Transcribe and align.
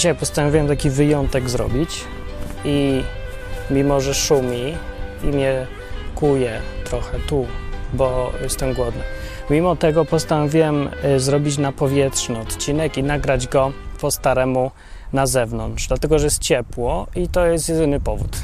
Dzisiaj 0.00 0.14
postanowiłem 0.14 0.68
taki 0.68 0.90
wyjątek 0.90 1.50
zrobić 1.50 2.04
i 2.64 3.02
mimo, 3.70 4.00
że 4.00 4.14
szumi 4.14 4.74
i 5.24 5.26
mnie 5.26 5.66
kuje 6.14 6.60
trochę 6.84 7.18
tu, 7.18 7.46
bo 7.92 8.32
jestem 8.42 8.74
głodny. 8.74 9.02
Mimo 9.50 9.76
tego 9.76 10.04
postanowiłem 10.04 10.88
y, 11.04 11.20
zrobić 11.20 11.58
na 11.58 11.72
powietrzny 11.72 12.38
odcinek 12.38 12.98
i 12.98 13.02
nagrać 13.02 13.48
go 13.48 13.72
po 14.00 14.10
staremu 14.10 14.70
na 15.12 15.26
zewnątrz, 15.26 15.88
dlatego 15.88 16.18
że 16.18 16.26
jest 16.26 16.42
ciepło 16.42 17.06
i 17.16 17.28
to 17.28 17.46
jest 17.46 17.68
jedyny 17.68 18.00
powód. 18.00 18.36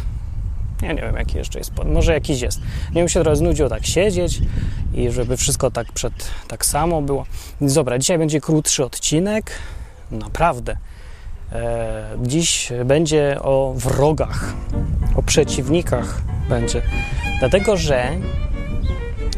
Ja 0.83 0.93
nie 0.93 1.03
wiem, 1.03 1.17
jaki 1.17 1.39
jeszcze 1.39 1.59
jest 1.59 1.71
powód. 1.71 1.93
Może 1.93 2.13
jakiś 2.13 2.41
jest. 2.41 2.61
Nie 2.95 3.03
mi 3.03 3.11
się 3.11 3.21
trochę 3.21 3.37
znudziło 3.37 3.69
tak 3.69 3.87
siedzieć 3.87 4.41
i 4.95 5.11
żeby 5.11 5.37
wszystko 5.37 5.71
tak 5.71 5.93
przed 5.93 6.13
tak 6.49 6.67
samo 6.67 7.03
było. 7.03 7.27
Dobra, 7.61 7.99
dzisiaj 7.99 8.19
będzie 8.19 8.41
krótszy 8.41 8.85
odcinek. 8.85 9.51
Naprawdę. 10.11 10.77
E, 11.53 12.05
dziś 12.23 12.73
będzie 12.85 13.39
o 13.43 13.75
wrogach, 13.77 14.55
o 15.17 15.23
przeciwnikach 15.23 16.21
będzie. 16.49 16.83
Dlatego, 17.39 17.77
że 17.77 18.11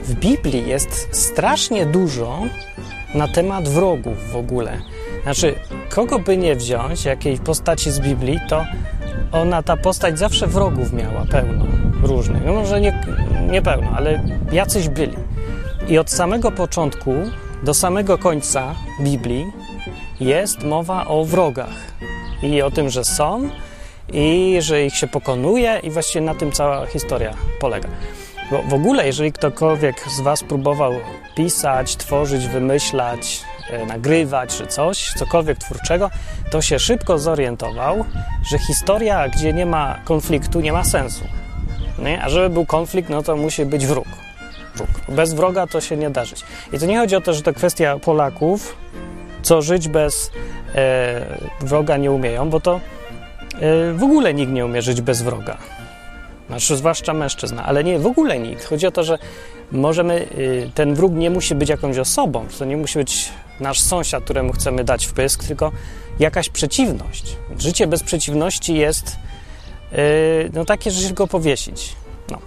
w 0.05 0.15
Biblii 0.15 0.69
jest 0.69 1.09
strasznie 1.13 1.87
dużo 1.87 2.41
na 3.15 3.29
temat 3.29 3.69
wrogów 3.69 4.33
w 4.33 4.37
ogóle. 4.37 4.79
Znaczy, 5.23 5.55
kogo 5.89 6.19
by 6.19 6.37
nie 6.37 6.57
wziąć, 6.57 7.05
jakiej 7.05 7.39
postaci 7.39 7.91
z 7.91 8.01
Biblii, 8.01 8.41
to 8.49 8.65
ona, 9.33 9.63
ta 9.63 9.77
postać 9.77 10.19
zawsze 10.19 10.47
wrogów 10.47 10.93
miała 10.93 11.25
pełno 11.31 11.65
różnych. 12.03 12.45
No 12.45 12.53
może 12.53 12.81
nie, 12.81 13.03
nie 13.51 13.63
pełno, 13.63 13.91
ale 13.97 14.23
jacyś 14.53 14.89
byli. 14.89 15.17
I 15.89 15.99
od 15.99 16.11
samego 16.11 16.51
początku 16.51 17.15
do 17.63 17.75
samego 17.75 18.19
końca 18.19 18.75
Biblii 19.01 19.47
jest 20.21 20.63
mowa 20.63 21.07
o 21.07 21.25
wrogach 21.25 21.93
i 22.43 22.63
o 22.63 22.71
tym, 22.71 22.91
że 22.91 23.05
są 23.05 23.51
i 24.13 24.57
że 24.61 24.85
ich 24.85 24.95
się 24.95 25.07
pokonuje 25.07 25.81
i 25.83 25.91
właściwie 25.91 26.25
na 26.25 26.35
tym 26.35 26.53
cała 26.53 26.87
historia 26.87 27.35
polega. 27.61 27.89
Bo 28.51 28.63
w 28.63 28.75
ogóle, 28.75 29.07
jeżeli 29.07 29.33
ktokolwiek 29.33 30.11
z 30.11 30.21
Was 30.21 30.45
próbował 30.45 30.93
pisać, 31.37 31.97
tworzyć, 31.97 32.47
wymyślać, 32.47 33.41
e, 33.71 33.87
nagrywać 33.87 34.57
czy 34.57 34.67
coś, 34.67 35.13
cokolwiek 35.13 35.59
twórczego, 35.59 36.11
to 36.51 36.63
się 36.63 36.79
szybko 36.79 37.19
zorientował, 37.19 38.05
że 38.51 38.59
historia, 38.59 39.29
gdzie 39.29 39.53
nie 39.53 39.67
ma 39.67 39.99
konfliktu, 40.05 40.61
nie 40.61 40.73
ma 40.73 40.85
sensu. 40.85 41.25
Nie? 41.99 42.23
A 42.23 42.29
żeby 42.29 42.51
był 42.51 42.67
konflikt, 42.67 43.11
no 43.11 43.23
to 43.23 43.37
musi 43.37 43.65
być 43.65 43.87
wróg. 43.87 44.07
wróg. 44.75 44.89
Bez 45.09 45.35
wroga 45.35 45.67
to 45.67 45.81
się 45.81 45.97
nie 45.97 46.11
da 46.11 46.25
żyć. 46.25 46.45
I 46.73 46.79
to 46.79 46.87
nie 46.87 46.99
chodzi 46.99 47.17
o 47.17 47.21
to, 47.21 47.35
że 47.35 47.43
to 47.43 47.53
kwestia 47.53 47.99
Polaków, 47.99 48.77
co 49.49 49.63
żyć 49.63 49.89
bez 49.89 50.31
e, 50.75 51.39
wroga 51.61 51.97
nie 51.97 52.13
umieją, 52.13 52.51
bo 52.51 52.61
to 52.61 52.81
e, 53.55 53.93
w 53.93 54.03
ogóle 54.03 54.35
nikt 54.35 54.53
nie 54.53 54.65
umie 54.65 54.83
żyć 54.83 55.01
bez 55.01 55.23
wroga. 55.23 55.59
Znaczy, 56.49 56.77
zwłaszcza 56.77 57.15
mężczyzna, 57.15 57.65
ale 57.65 57.85
nie, 57.85 57.99
w 57.99 58.07
ogóle 58.07 58.39
nikt. 58.39 58.65
Chodzi 58.65 58.87
o 58.87 58.91
to, 58.91 59.05
że 59.05 59.19
możemy, 59.73 60.29
y, 60.39 60.71
ten 60.75 60.95
wróg 60.95 61.13
nie 61.13 61.31
musi 61.31 61.55
być 61.55 61.69
jakąś 61.69 61.99
osobą, 61.99 62.47
to 62.59 62.65
nie 62.65 62.77
musi 62.77 62.99
być 62.99 63.29
nasz 63.61 63.81
sąsiad, 63.81 64.25
któremu 64.25 64.53
chcemy 64.53 64.85
dać 64.85 65.07
wpysk, 65.07 65.45
tylko 65.45 65.73
jakaś 66.19 66.49
przeciwność. 66.49 67.37
Życie 67.59 67.87
bez 67.87 68.03
przeciwności 68.03 68.75
jest 68.75 69.17
no, 70.53 70.65
takie, 70.65 70.91
że 70.91 71.09
się 71.09 71.15
go 71.15 71.27
powiesić. 71.27 71.97
No. 72.31 72.39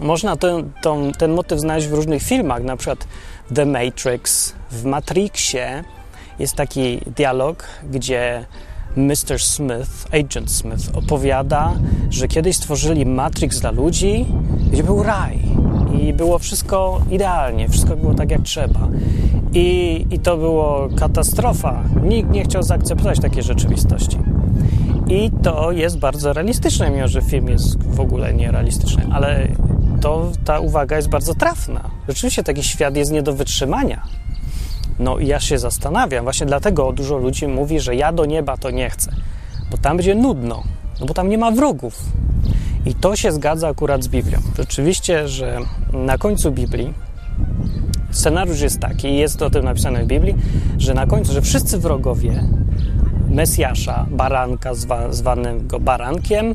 Można 0.00 0.36
ten, 0.36 0.72
ten, 0.82 1.12
ten 1.12 1.34
motyw 1.34 1.60
znaleźć 1.60 1.88
w 1.88 1.92
różnych 1.92 2.22
filmach, 2.22 2.62
na 2.62 2.76
przykład 2.76 3.06
The 3.54 3.66
Matrix, 3.66 4.54
w 4.70 4.84
Matrixie 4.84 5.84
jest 6.38 6.54
taki 6.54 7.00
dialog, 7.16 7.64
gdzie 7.90 8.46
Mr. 8.96 9.38
Smith, 9.38 10.06
Agent 10.12 10.50
Smith, 10.50 10.96
opowiada, 10.96 11.72
że 12.10 12.28
kiedyś 12.28 12.56
stworzyli 12.56 13.06
Matrix 13.06 13.60
dla 13.60 13.70
ludzi, 13.70 14.26
gdzie 14.72 14.84
był 14.84 15.02
raj 15.02 15.38
i 16.02 16.12
było 16.12 16.38
wszystko 16.38 17.02
idealnie, 17.10 17.68
wszystko 17.68 17.96
było 17.96 18.14
tak 18.14 18.30
jak 18.30 18.42
trzeba. 18.42 18.88
I, 19.52 20.06
I 20.10 20.18
to 20.18 20.36
było 20.36 20.88
katastrofa. 20.96 21.82
Nikt 22.02 22.30
nie 22.30 22.44
chciał 22.44 22.62
zaakceptować 22.62 23.20
takiej 23.20 23.42
rzeczywistości. 23.42 24.18
I 25.08 25.30
to 25.42 25.72
jest 25.72 25.98
bardzo 25.98 26.32
realistyczne, 26.32 26.90
mimo 26.90 27.08
że 27.08 27.22
film 27.22 27.48
jest 27.48 27.82
w 27.82 28.00
ogóle 28.00 28.34
nierealistyczny, 28.34 29.06
ale 29.12 29.48
to 30.00 30.32
ta 30.44 30.60
uwaga 30.60 30.96
jest 30.96 31.08
bardzo 31.08 31.34
trafna. 31.34 31.90
Rzeczywiście 32.08 32.42
taki 32.42 32.62
świat 32.62 32.96
jest 32.96 33.12
nie 33.12 33.22
do 33.22 33.32
wytrzymania. 33.32 34.02
No 34.98 35.18
i 35.18 35.26
ja 35.26 35.40
się 35.40 35.58
zastanawiam, 35.58 36.24
właśnie 36.24 36.46
dlatego 36.46 36.92
dużo 36.92 37.16
ludzi 37.16 37.46
mówi, 37.46 37.80
że 37.80 37.96
ja 37.96 38.12
do 38.12 38.24
nieba 38.24 38.56
to 38.56 38.70
nie 38.70 38.90
chcę, 38.90 39.12
bo 39.70 39.78
tam 39.78 39.96
będzie 39.96 40.14
nudno, 40.14 40.62
no 41.00 41.06
bo 41.06 41.14
tam 41.14 41.28
nie 41.28 41.38
ma 41.38 41.50
wrogów. 41.50 42.02
I 42.86 42.94
to 42.94 43.16
się 43.16 43.32
zgadza 43.32 43.68
akurat 43.68 44.04
z 44.04 44.08
Biblią. 44.08 44.38
Rzeczywiście, 44.58 45.28
że 45.28 45.58
na 45.92 46.18
końcu 46.18 46.52
Biblii 46.52 46.94
scenariusz 48.10 48.60
jest 48.60 48.80
taki, 48.80 49.16
jest 49.16 49.42
o 49.42 49.50
tym 49.50 49.64
napisane 49.64 50.04
w 50.04 50.06
Biblii, 50.06 50.34
że 50.78 50.94
na 50.94 51.06
końcu, 51.06 51.32
że 51.32 51.42
wszyscy 51.42 51.78
wrogowie 51.78 52.44
Mesjasza, 53.28 54.06
baranka 54.10 54.74
zwa, 54.74 55.12
zwanego 55.12 55.80
barankiem, 55.80 56.54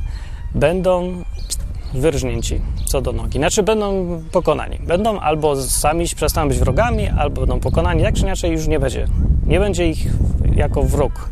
będą 0.56 1.24
wyrżnięci 1.94 2.62
co 2.86 3.02
do 3.02 3.12
nogi. 3.12 3.38
Znaczy 3.38 3.64
będą 3.64 4.22
pokonani. 4.32 4.80
Będą 4.80 5.20
albo 5.20 5.62
sami 5.62 6.06
przestaną 6.16 6.50
być 6.50 6.60
wrogami, 6.60 7.08
albo 7.08 7.42
będą 7.42 7.60
pokonani. 7.60 8.04
Jak 8.04 8.16
czy 8.16 8.22
inaczej 8.22 8.52
już 8.52 8.68
nie 8.68 8.80
będzie. 8.80 9.08
Nie 9.46 9.60
będzie 9.60 9.90
ich 9.90 10.08
jako 10.56 10.84
wróg. 10.84 11.30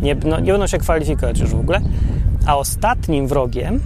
Nie, 0.00 0.14
no, 0.14 0.40
nie 0.40 0.52
będą 0.52 0.66
się 0.66 0.78
kwalifikować 0.78 1.38
już 1.38 1.50
w 1.50 1.60
ogóle. 1.60 1.80
A 2.46 2.56
ostatnim 2.56 3.28
wrogiem, 3.28 3.80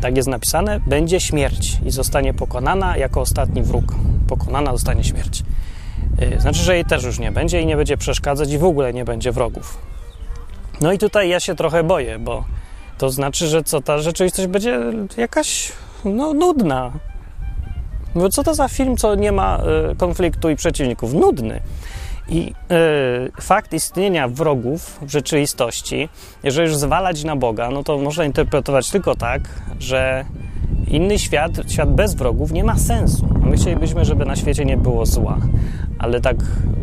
tak 0.00 0.16
jest 0.16 0.28
napisane, 0.28 0.80
będzie 0.86 1.20
śmierć 1.20 1.78
i 1.86 1.90
zostanie 1.90 2.34
pokonana 2.34 2.96
jako 2.96 3.20
ostatni 3.20 3.62
wróg. 3.62 3.94
Pokonana 4.28 4.72
zostanie 4.72 5.04
śmierć. 5.04 5.42
Znaczy, 6.38 6.58
że 6.58 6.74
jej 6.74 6.84
też 6.84 7.04
już 7.04 7.18
nie 7.18 7.32
będzie 7.32 7.60
i 7.60 7.66
nie 7.66 7.76
będzie 7.76 7.96
przeszkadzać 7.96 8.50
i 8.50 8.58
w 8.58 8.64
ogóle 8.64 8.92
nie 8.92 9.04
będzie 9.04 9.32
wrogów. 9.32 9.78
No 10.80 10.92
i 10.92 10.98
tutaj 10.98 11.28
ja 11.28 11.40
się 11.40 11.54
trochę 11.54 11.84
boję, 11.84 12.18
bo 12.18 12.44
to 12.98 13.10
znaczy, 13.10 13.46
że 13.46 13.62
co 13.62 13.80
ta 13.80 13.98
rzeczywistość 13.98 14.48
będzie 14.48 14.80
jakaś 15.16 15.72
no, 16.04 16.34
nudna. 16.34 16.92
Bo 18.14 18.28
co 18.28 18.42
to 18.42 18.54
za 18.54 18.68
film, 18.68 18.96
co 18.96 19.14
nie 19.14 19.32
ma 19.32 19.62
y, 19.92 19.96
konfliktu 19.96 20.50
i 20.50 20.56
przeciwników? 20.56 21.14
Nudny. 21.14 21.60
I 22.28 22.54
y, 23.38 23.42
fakt 23.42 23.72
istnienia 23.72 24.28
wrogów 24.28 24.98
w 25.02 25.10
rzeczywistości, 25.10 26.08
jeżeli 26.42 26.68
już 26.68 26.76
zwalać 26.76 27.24
na 27.24 27.36
Boga, 27.36 27.70
no 27.70 27.82
to 27.82 27.98
można 27.98 28.24
interpretować 28.24 28.90
tylko 28.90 29.14
tak, 29.14 29.42
że 29.78 30.24
inny 30.92 31.18
świat, 31.18 31.52
świat 31.68 31.94
bez 31.94 32.14
wrogów, 32.14 32.52
nie 32.52 32.64
ma 32.64 32.78
sensu. 32.78 33.28
My 33.42 33.56
chcielibyśmy, 33.56 34.04
żeby 34.04 34.24
na 34.24 34.36
świecie 34.36 34.64
nie 34.64 34.76
było 34.76 35.06
zła, 35.06 35.38
ale 35.98 36.20
tak 36.20 36.36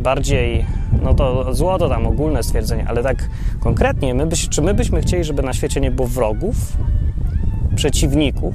bardziej, 0.03 0.65
no 1.03 1.13
to 1.13 1.53
zło 1.53 1.77
to 1.77 1.89
tam 1.89 2.07
ogólne 2.07 2.43
stwierdzenie, 2.43 2.85
ale 2.87 3.03
tak 3.03 3.29
konkretnie, 3.59 4.13
my 4.13 4.25
byś, 4.25 4.49
czy 4.49 4.61
my 4.61 4.73
byśmy 4.73 5.01
chcieli, 5.01 5.23
żeby 5.23 5.43
na 5.43 5.53
świecie 5.53 5.81
nie 5.81 5.91
było 5.91 6.07
wrogów, 6.07 6.77
przeciwników 7.75 8.53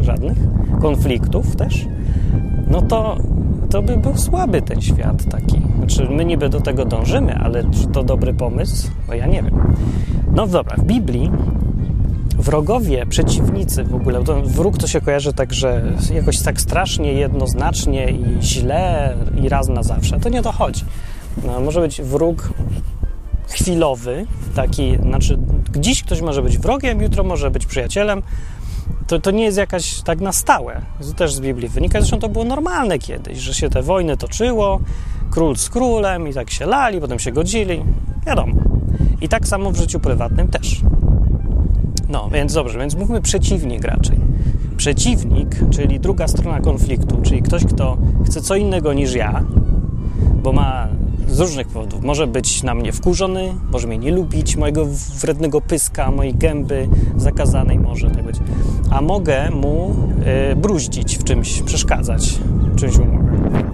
żadnych, 0.00 0.38
konfliktów 0.80 1.56
też, 1.56 1.86
no 2.70 2.82
to, 2.82 3.16
to 3.70 3.82
by 3.82 3.96
był 3.96 4.16
słaby 4.16 4.62
ten 4.62 4.80
świat 4.80 5.24
taki. 5.24 5.62
Znaczy, 5.78 6.08
my 6.10 6.24
niby 6.24 6.48
do 6.48 6.60
tego 6.60 6.84
dążymy, 6.84 7.34
ale 7.34 7.64
czy 7.70 7.86
to 7.86 8.02
dobry 8.02 8.34
pomysł? 8.34 8.90
No 9.08 9.14
ja 9.14 9.26
nie 9.26 9.42
wiem. 9.42 9.74
No 10.34 10.46
dobra, 10.46 10.76
w 10.76 10.84
Biblii 10.84 11.30
wrogowie, 12.42 13.06
przeciwnicy 13.06 13.84
w 13.84 13.94
ogóle, 13.94 14.24
to 14.24 14.42
wróg 14.42 14.78
to 14.78 14.86
się 14.86 15.00
kojarzy 15.00 15.32
tak, 15.32 15.52
że 15.52 15.82
jakoś 16.14 16.40
tak 16.40 16.60
strasznie, 16.60 17.12
jednoznacznie 17.12 18.10
i 18.10 18.42
źle 18.42 19.16
i 19.42 19.48
raz 19.48 19.68
na 19.68 19.82
zawsze. 19.82 20.20
To 20.20 20.28
nie 20.28 20.42
dochodzi. 20.42 20.84
No, 21.44 21.60
może 21.60 21.80
być 21.80 22.02
wróg 22.02 22.52
chwilowy, 23.48 24.26
taki, 24.54 24.96
znaczy 24.96 25.38
dziś 25.76 26.02
ktoś 26.02 26.20
może 26.20 26.42
być 26.42 26.58
wrogiem, 26.58 27.02
jutro 27.02 27.24
może 27.24 27.50
być 27.50 27.66
przyjacielem. 27.66 28.22
To, 29.06 29.18
to 29.18 29.30
nie 29.30 29.44
jest 29.44 29.58
jakaś 29.58 30.02
tak 30.02 30.20
na 30.20 30.32
stałe. 30.32 30.80
To 31.00 31.12
też 31.12 31.34
z 31.34 31.40
Biblii 31.40 31.68
wynika. 31.68 32.00
Zresztą 32.00 32.18
to 32.18 32.28
było 32.28 32.44
normalne 32.44 32.98
kiedyś, 32.98 33.38
że 33.38 33.54
się 33.54 33.70
te 33.70 33.82
wojny 33.82 34.16
toczyło, 34.16 34.80
król 35.30 35.56
z 35.56 35.68
królem 35.68 36.28
i 36.28 36.34
tak 36.34 36.50
się 36.50 36.66
lali, 36.66 37.00
potem 37.00 37.18
się 37.18 37.32
godzili. 37.32 37.84
Wiadomo. 38.26 38.54
I 39.20 39.28
tak 39.28 39.48
samo 39.48 39.70
w 39.70 39.76
życiu 39.76 40.00
prywatnym 40.00 40.48
też. 40.48 40.80
No, 42.12 42.28
więc 42.32 42.52
dobrze, 42.52 42.78
więc 42.78 42.94
mówmy 42.94 43.22
przeciwnik 43.22 43.84
raczej. 43.84 44.18
Przeciwnik, 44.76 45.48
czyli 45.70 46.00
druga 46.00 46.28
strona 46.28 46.60
konfliktu, 46.60 47.22
czyli 47.22 47.42
ktoś, 47.42 47.64
kto 47.64 47.96
chce 48.26 48.40
co 48.40 48.56
innego 48.56 48.92
niż 48.92 49.14
ja, 49.14 49.44
bo 50.42 50.52
ma 50.52 50.88
z 51.28 51.40
różnych 51.40 51.68
powodów. 51.68 52.02
Może 52.02 52.26
być 52.26 52.62
na 52.62 52.74
mnie 52.74 52.92
wkurzony, 52.92 53.54
może 53.70 53.86
mnie 53.88 53.98
nie 53.98 54.12
lubić, 54.12 54.56
mojego 54.56 54.86
wrednego 55.20 55.60
pyska, 55.60 56.10
mojej 56.10 56.34
gęby 56.34 56.88
zakazanej 57.16 57.78
może 57.78 58.10
tak 58.10 58.24
być. 58.24 58.36
A 58.90 59.00
mogę 59.00 59.50
mu 59.50 59.96
y, 60.52 60.56
bruździć 60.56 61.18
w 61.18 61.24
czymś, 61.24 61.62
przeszkadzać. 61.62 62.38
Czymś 62.76 62.98
mu 62.98 63.04
mogę. 63.04 63.32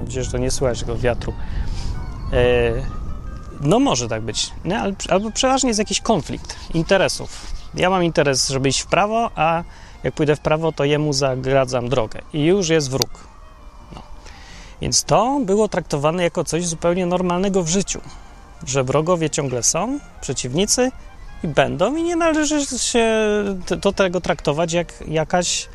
Że 0.08 0.30
to 0.30 0.38
nie 0.38 0.50
słychać 0.50 0.80
tego 0.80 0.96
wiatru. 0.96 1.32
Y, 1.32 2.36
no 3.60 3.78
może 3.78 4.08
tak 4.08 4.22
być, 4.22 4.50
albo 5.08 5.30
przeważnie 5.30 5.68
jest 5.68 5.78
jakiś 5.78 6.00
konflikt 6.00 6.56
interesów. 6.74 7.57
Ja 7.74 7.90
mam 7.90 8.04
interes, 8.04 8.48
żeby 8.48 8.68
iść 8.68 8.80
w 8.80 8.86
prawo, 8.86 9.30
a 9.36 9.64
jak 10.02 10.14
pójdę 10.14 10.36
w 10.36 10.40
prawo, 10.40 10.72
to 10.72 10.84
jemu 10.84 11.12
zagradzam 11.12 11.88
drogę 11.88 12.20
i 12.32 12.44
już 12.44 12.68
jest 12.68 12.90
wróg. 12.90 13.10
No. 13.94 14.02
Więc 14.80 15.04
to 15.04 15.40
było 15.44 15.68
traktowane 15.68 16.22
jako 16.22 16.44
coś 16.44 16.66
zupełnie 16.66 17.06
normalnego 17.06 17.62
w 17.62 17.68
życiu, 17.68 18.00
że 18.66 18.84
wrogowie 18.84 19.30
ciągle 19.30 19.62
są, 19.62 19.98
przeciwnicy 20.20 20.90
i 21.44 21.48
będą 21.48 21.96
i 21.96 22.02
nie 22.02 22.16
należy 22.16 22.78
się 22.78 23.08
do 23.82 23.92
tego 23.92 24.20
traktować 24.20 24.72
jak 24.72 25.08
jakaś 25.08 25.68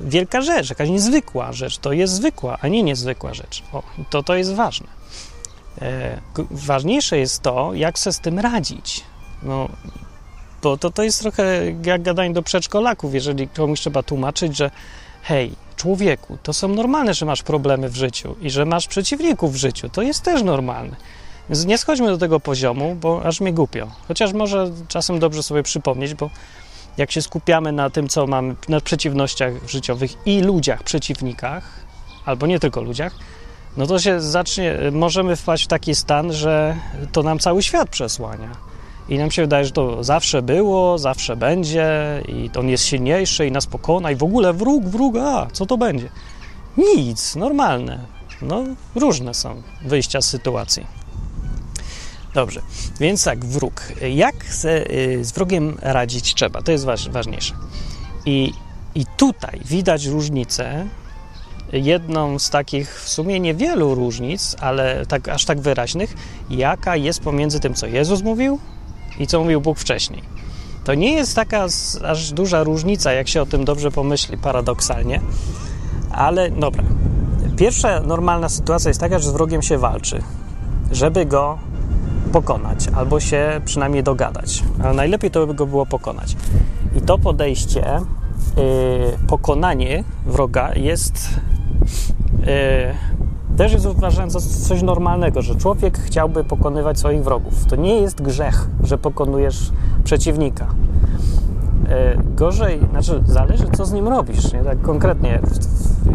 wielka 0.00 0.40
rzecz, 0.40 0.68
jakaś 0.70 0.88
niezwykła 0.88 1.52
rzecz. 1.52 1.78
To 1.78 1.92
jest 1.92 2.12
zwykła, 2.12 2.58
a 2.60 2.68
nie 2.68 2.82
niezwykła 2.82 3.34
rzecz. 3.34 3.62
O, 3.72 3.82
to, 4.10 4.22
to 4.22 4.34
jest 4.34 4.54
ważne. 4.54 4.86
E, 5.82 6.20
ważniejsze 6.50 7.18
jest 7.18 7.42
to, 7.42 7.74
jak 7.74 7.98
sobie 7.98 8.14
z 8.14 8.20
tym 8.20 8.38
radzić. 8.38 9.04
No, 9.42 9.68
bo 10.62 10.76
to, 10.76 10.90
to 10.90 11.02
jest 11.02 11.20
trochę 11.20 11.72
jak 11.84 12.02
gadanie 12.02 12.34
do 12.34 12.42
przedszkolaków, 12.42 13.14
jeżeli 13.14 13.48
komuś 13.48 13.80
trzeba 13.80 14.02
tłumaczyć, 14.02 14.56
że 14.56 14.70
hej, 15.22 15.52
człowieku, 15.76 16.38
to 16.42 16.52
są 16.52 16.68
normalne, 16.68 17.14
że 17.14 17.26
masz 17.26 17.42
problemy 17.42 17.88
w 17.88 17.96
życiu 17.96 18.36
i 18.40 18.50
że 18.50 18.64
masz 18.64 18.86
przeciwników 18.88 19.52
w 19.52 19.56
życiu. 19.56 19.88
To 19.88 20.02
jest 20.02 20.22
też 20.22 20.42
normalne. 20.42 20.96
Więc 21.48 21.66
nie 21.66 21.78
schodźmy 21.78 22.06
do 22.06 22.18
tego 22.18 22.40
poziomu, 22.40 22.94
bo 22.94 23.22
aż 23.24 23.40
mnie 23.40 23.52
głupio. 23.52 23.90
Chociaż 24.08 24.32
może 24.32 24.70
czasem 24.88 25.18
dobrze 25.18 25.42
sobie 25.42 25.62
przypomnieć, 25.62 26.14
bo 26.14 26.30
jak 26.96 27.12
się 27.12 27.22
skupiamy 27.22 27.72
na 27.72 27.90
tym, 27.90 28.08
co 28.08 28.26
mamy, 28.26 28.54
na 28.68 28.80
przeciwnościach 28.80 29.52
życiowych 29.68 30.26
i 30.26 30.40
ludziach, 30.40 30.82
przeciwnikach, 30.82 31.64
albo 32.24 32.46
nie 32.46 32.60
tylko 32.60 32.82
ludziach, 32.82 33.14
no 33.76 33.86
to 33.86 33.98
się 33.98 34.20
zacznie, 34.20 34.78
możemy 34.92 35.36
wpaść 35.36 35.64
w 35.64 35.68
taki 35.68 35.94
stan, 35.94 36.32
że 36.32 36.76
to 37.12 37.22
nam 37.22 37.38
cały 37.38 37.62
świat 37.62 37.88
przesłania. 37.88 38.67
I 39.08 39.18
nam 39.18 39.30
się 39.30 39.42
wydaje, 39.42 39.64
że 39.64 39.70
to 39.70 40.04
zawsze 40.04 40.42
było, 40.42 40.98
zawsze 40.98 41.36
będzie, 41.36 42.22
i 42.28 42.50
on 42.58 42.68
jest 42.68 42.84
silniejszy 42.84 43.46
i 43.46 43.52
nas 43.52 43.66
pokona, 43.66 44.10
i 44.10 44.16
w 44.16 44.22
ogóle 44.22 44.52
wróg, 44.52 44.84
wróg, 44.84 45.16
a 45.16 45.46
co 45.52 45.66
to 45.66 45.78
będzie? 45.78 46.08
Nic, 46.76 47.36
normalne. 47.36 47.98
No, 48.42 48.64
różne 48.94 49.34
są 49.34 49.62
wyjścia 49.82 50.20
z 50.20 50.28
sytuacji. 50.28 50.86
Dobrze, 52.34 52.62
więc 53.00 53.24
tak, 53.24 53.44
wróg. 53.44 53.82
Jak 54.10 54.34
y, 54.34 55.24
z 55.24 55.32
wrogiem 55.32 55.78
radzić 55.82 56.34
trzeba? 56.34 56.62
To 56.62 56.72
jest 56.72 56.86
ważniejsze. 57.10 57.54
I, 58.26 58.52
I 58.94 59.06
tutaj 59.16 59.60
widać 59.64 60.06
różnicę. 60.06 60.86
Jedną 61.72 62.38
z 62.38 62.50
takich 62.50 63.00
w 63.00 63.08
sumie 63.08 63.40
niewielu 63.40 63.94
różnic, 63.94 64.56
ale 64.60 65.06
tak, 65.06 65.28
aż 65.28 65.44
tak 65.44 65.60
wyraźnych, 65.60 66.14
jaka 66.50 66.96
jest 66.96 67.20
pomiędzy 67.20 67.60
tym, 67.60 67.74
co 67.74 67.86
Jezus 67.86 68.22
mówił 68.22 68.58
i 69.18 69.26
co 69.26 69.40
mówił 69.40 69.60
Bóg 69.60 69.78
wcześniej. 69.78 70.22
To 70.84 70.94
nie 70.94 71.12
jest 71.12 71.36
taka 71.36 71.66
aż 72.04 72.32
duża 72.32 72.62
różnica, 72.62 73.12
jak 73.12 73.28
się 73.28 73.42
o 73.42 73.46
tym 73.46 73.64
dobrze 73.64 73.90
pomyśli, 73.90 74.38
paradoksalnie, 74.38 75.20
ale 76.10 76.50
dobra. 76.50 76.82
Pierwsza 77.56 78.00
normalna 78.00 78.48
sytuacja 78.48 78.88
jest 78.88 79.00
taka, 79.00 79.18
że 79.18 79.28
z 79.28 79.32
wrogiem 79.32 79.62
się 79.62 79.78
walczy, 79.78 80.22
żeby 80.92 81.26
go 81.26 81.58
pokonać, 82.32 82.88
albo 82.96 83.20
się 83.20 83.60
przynajmniej 83.64 84.02
dogadać. 84.02 84.64
Ale 84.82 84.94
najlepiej 84.94 85.30
to 85.30 85.46
by 85.46 85.54
go 85.54 85.66
było 85.66 85.86
pokonać. 85.86 86.36
I 86.96 87.00
to 87.00 87.18
podejście, 87.18 88.00
yy, 88.56 88.62
pokonanie 89.26 90.04
wroga 90.26 90.74
jest 90.74 91.28
yy, 92.40 92.46
też 93.58 93.72
jest 93.72 93.86
uważane 93.86 94.30
za 94.30 94.40
coś 94.40 94.82
normalnego, 94.82 95.42
że 95.42 95.54
człowiek 95.54 95.98
chciałby 95.98 96.44
pokonywać 96.44 96.98
swoich 96.98 97.24
wrogów. 97.24 97.66
To 97.66 97.76
nie 97.76 98.00
jest 98.00 98.22
grzech, 98.22 98.68
że 98.84 98.98
pokonujesz 98.98 99.72
przeciwnika. 100.04 100.66
E, 101.88 102.16
gorzej, 102.36 102.80
znaczy 102.90 103.22
zależy 103.26 103.64
co 103.76 103.86
z 103.86 103.92
nim 103.92 104.08
robisz, 104.08 104.52
nie? 104.52 104.64
tak 104.64 104.82
konkretnie, 104.82 105.40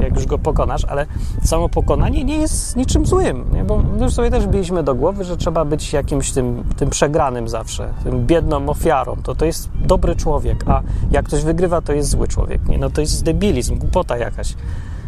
jak 0.01 0.15
już 0.15 0.25
go 0.25 0.37
pokonasz, 0.37 0.85
ale 0.85 1.05
samo 1.43 1.69
pokonanie 1.69 2.23
nie 2.23 2.37
jest 2.37 2.75
niczym 2.75 3.05
złym, 3.05 3.45
nie? 3.53 3.63
bo 3.63 3.81
już 4.01 4.13
sobie 4.13 4.31
też 4.31 4.47
biliśmy 4.47 4.83
do 4.83 4.95
głowy, 4.95 5.23
że 5.23 5.37
trzeba 5.37 5.65
być 5.65 5.93
jakimś 5.93 6.31
tym, 6.31 6.63
tym 6.77 6.89
przegranym 6.89 7.49
zawsze, 7.49 7.93
tym 8.03 8.25
biedną 8.27 8.69
ofiarą, 8.69 9.17
to 9.23 9.35
to 9.35 9.45
jest 9.45 9.69
dobry 9.85 10.15
człowiek, 10.15 10.63
a 10.67 10.81
jak 11.11 11.25
ktoś 11.25 11.43
wygrywa, 11.43 11.81
to 11.81 11.93
jest 11.93 12.09
zły 12.09 12.27
człowiek, 12.27 12.67
nie? 12.67 12.77
no 12.77 12.89
to 12.89 13.01
jest 13.01 13.23
debilizm, 13.23 13.77
głupota 13.77 14.17
jakaś, 14.17 14.55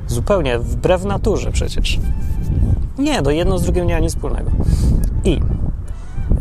zupełnie 0.07 0.59
wbrew 0.59 1.05
naturze 1.05 1.51
przecież. 1.51 1.99
Nie, 2.97 3.21
to 3.21 3.31
jedno 3.31 3.57
z 3.57 3.63
drugim 3.63 3.87
nie 3.87 3.93
ma 3.93 3.99
nic 3.99 4.11
wspólnego. 4.11 4.51
I 5.23 5.41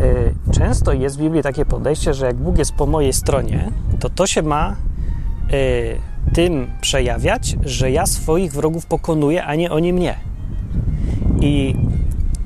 Y, 0.01 0.35
często 0.53 0.93
jest 0.93 1.19
w 1.19 1.23
Biblii 1.23 1.43
takie 1.43 1.65
podejście, 1.65 2.15
że 2.15 2.27
jak 2.27 2.37
Bóg 2.37 2.59
jest 2.59 2.73
po 2.73 2.87
mojej 2.87 3.13
stronie, 3.13 3.71
to 4.01 4.11
to 4.11 4.27
się 4.27 4.43
ma 4.43 4.77
y, 5.53 6.33
tym 6.35 6.71
przejawiać, 6.81 7.57
że 7.65 7.91
ja 7.91 8.07
swoich 8.07 8.53
wrogów 8.53 8.87
pokonuję, 8.87 9.45
a 9.45 9.55
nie 9.55 9.71
oni 9.71 9.93
mnie. 9.93 10.19
I 11.41 11.77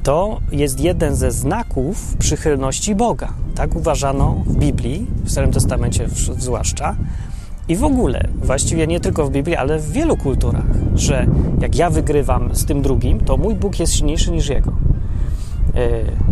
to 0.02 0.40
jest 0.52 0.80
jeden 0.80 1.14
ze 1.14 1.30
znaków 1.30 2.16
przychylności 2.16 2.94
Boga. 2.94 3.32
Tak 3.54 3.76
uważano 3.76 4.42
w 4.46 4.56
Biblii, 4.56 5.06
w 5.24 5.30
Starym 5.30 5.52
Testamencie 5.52 6.08
zwłaszcza, 6.38 6.96
i 7.68 7.76
w 7.76 7.84
ogóle, 7.84 8.28
właściwie 8.42 8.86
nie 8.86 9.00
tylko 9.00 9.26
w 9.26 9.30
Biblii, 9.30 9.56
ale 9.56 9.78
w 9.78 9.92
wielu 9.92 10.16
kulturach, 10.16 10.66
że 10.94 11.26
jak 11.60 11.76
ja 11.76 11.90
wygrywam 11.90 12.54
z 12.54 12.64
tym 12.64 12.82
drugim, 12.82 13.20
to 13.20 13.36
mój 13.36 13.54
Bóg 13.54 13.80
jest 13.80 13.92
silniejszy 13.94 14.30
niż 14.30 14.48
jego. 14.48 14.70
Y, 14.70 16.28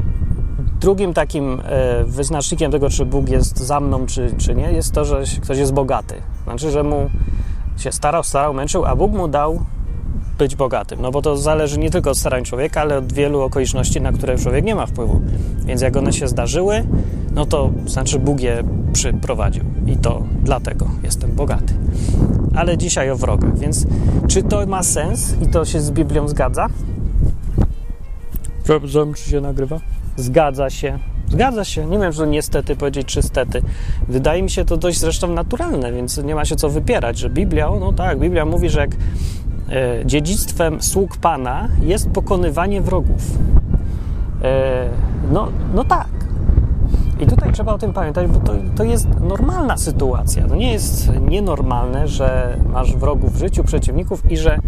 Drugim 0.81 1.15
takim 1.15 1.61
e, 1.65 2.05
wyznacznikiem 2.05 2.73
tego, 2.73 2.91
czy 2.91 3.07
Bóg 3.07 3.29
jest 3.29 3.59
za 3.59 3.81
mną, 3.81 4.07
czy, 4.07 4.35
czy 4.39 4.55
nie, 4.55 4.73
jest 4.73 4.93
to, 4.93 5.05
że 5.05 5.23
ktoś 5.43 5.59
jest 5.59 5.73
bogaty. 5.73 6.15
Znaczy, 6.45 6.71
że 6.71 6.83
mu 6.83 7.11
się 7.77 7.93
starał, 7.93 8.25
starał, 8.25 8.55
męczył, 8.55 8.85
a 8.85 8.97
Bóg 8.97 9.13
mu 9.13 9.29
dał 9.29 9.61
być 10.39 10.57
bogatym. 10.57 11.03
No 11.03 11.11
bo 11.11 11.23
to 11.23 11.37
zależy 11.37 11.79
nie 11.79 11.91
tylko 11.91 12.11
od 12.11 12.19
starań 12.19 12.45
człowieka, 12.45 12.81
ale 12.81 12.99
od 12.99 13.13
wielu 13.13 13.41
okoliczności, 13.41 14.01
na 14.01 14.13
które 14.13 14.39
człowiek 14.39 14.65
nie 14.65 14.75
ma 14.75 14.87
wpływu. 14.87 15.21
Więc 15.65 15.83
jak 15.83 15.97
one 15.97 16.13
się 16.13 16.29
zdarzyły, 16.29 16.85
no 17.35 17.47
to 17.47 17.71
znaczy 17.87 18.19
Bóg 18.19 18.41
je 18.41 18.63
przyprowadził. 18.93 19.65
I 19.87 19.97
to 19.97 20.23
dlatego 20.43 20.87
jestem 21.03 21.31
bogaty. 21.33 21.75
Ale 22.55 22.79
dzisiaj 22.79 23.11
o 23.11 23.17
wrogach. 23.17 23.59
Więc 23.59 23.87
czy 24.29 24.43
to 24.43 24.67
ma 24.67 24.83
sens 24.83 25.35
i 25.43 25.47
to 25.47 25.65
się 25.65 25.81
z 25.81 25.91
Biblią 25.91 26.29
zgadza? 26.29 26.67
Sprawdzam, 28.63 29.15
czy 29.15 29.31
się 29.31 29.41
nagrywa. 29.41 29.81
Zgadza 30.17 30.71
się. 30.71 30.99
Zgadza 31.29 31.65
się. 31.65 31.87
Nie 31.87 31.99
wiem, 31.99 32.13
że 32.13 32.27
niestety 32.27 32.77
powiedzieć, 32.77 33.07
czy 33.07 33.23
stety. 33.23 33.63
Wydaje 34.09 34.43
mi 34.43 34.51
się 34.51 34.65
to 34.65 34.77
dość 34.77 34.99
zresztą 34.99 35.33
naturalne, 35.33 35.93
więc 35.93 36.19
nie 36.19 36.35
ma 36.35 36.45
się 36.45 36.57
co 36.57 36.69
wypierać, 36.69 37.19
że 37.19 37.31
Biblia, 37.31 37.71
no 37.81 37.93
tak, 37.93 38.19
Biblia 38.19 38.45
mówi, 38.45 38.71
że 38.71 38.81
jak 38.81 38.91
dziedzictwem 40.05 40.83
sług 40.83 41.17
Pana 41.17 41.69
jest 41.83 42.11
pokonywanie 42.11 42.81
wrogów. 42.81 43.39
E, 44.43 44.89
no, 45.33 45.49
no 45.75 45.85
tak. 45.85 46.09
I 47.21 47.27
tutaj 47.27 47.53
trzeba 47.53 47.73
o 47.73 47.79
tym 47.79 47.93
pamiętać, 47.93 48.27
bo 48.27 48.41
to, 48.41 48.53
to 48.77 48.85
jest 48.85 49.21
normalna 49.21 49.77
sytuacja. 49.77 50.49
To 50.49 50.57
nie 50.57 50.73
jest 50.73 51.13
nienormalne, 51.21 52.09
że 52.09 52.57
masz 52.73 52.97
wrogów 52.97 53.33
w 53.33 53.39
życiu, 53.39 53.65
przeciwników 53.65 54.31
i 54.31 54.37
że 54.37 54.59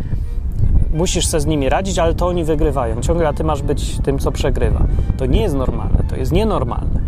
musisz 0.95 1.27
sobie 1.27 1.41
z 1.41 1.47
nimi 1.47 1.69
radzić, 1.69 1.99
ale 1.99 2.15
to 2.15 2.27
oni 2.27 2.45
wygrywają. 2.45 3.01
Ciągle 3.01 3.29
a 3.29 3.33
ty 3.33 3.45
masz 3.45 3.63
być 3.63 3.99
tym, 3.99 4.19
co 4.19 4.33
przegrywa. 4.33 4.87
To 5.17 5.27
nie 5.27 5.43
jest 5.43 5.55
normalne, 5.55 5.99
to 6.09 6.17
jest 6.17 6.33
nienormalne. 6.33 7.01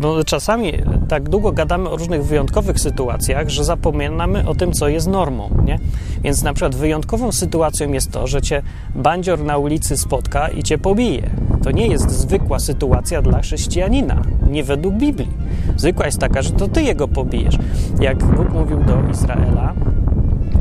No, 0.00 0.24
czasami 0.24 0.72
tak 1.08 1.28
długo 1.28 1.52
gadamy 1.52 1.90
o 1.90 1.96
różnych 1.96 2.24
wyjątkowych 2.24 2.80
sytuacjach, 2.80 3.48
że 3.48 3.64
zapominamy 3.64 4.48
o 4.48 4.54
tym, 4.54 4.72
co 4.72 4.88
jest 4.88 5.06
normą, 5.06 5.50
nie? 5.64 5.78
Więc 6.22 6.42
na 6.42 6.54
przykład 6.54 6.74
wyjątkową 6.74 7.32
sytuacją 7.32 7.92
jest 7.92 8.10
to, 8.10 8.26
że 8.26 8.42
cię 8.42 8.62
bandzior 8.94 9.44
na 9.44 9.58
ulicy 9.58 9.96
spotka 9.96 10.48
i 10.48 10.62
cię 10.62 10.78
pobije. 10.78 11.30
To 11.62 11.70
nie 11.70 11.86
jest 11.86 12.10
zwykła 12.10 12.58
sytuacja 12.58 13.22
dla 13.22 13.40
chrześcijanina, 13.40 14.22
nie 14.50 14.64
według 14.64 14.94
Biblii. 14.94 15.28
Zwykła 15.76 16.06
jest 16.06 16.18
taka, 16.18 16.42
że 16.42 16.50
to 16.50 16.68
ty 16.68 16.82
jego 16.82 17.08
pobijesz. 17.08 17.58
Jak 18.00 18.24
Bóg 18.24 18.52
mówił 18.52 18.84
do 18.84 19.10
Izraela, 19.10 19.74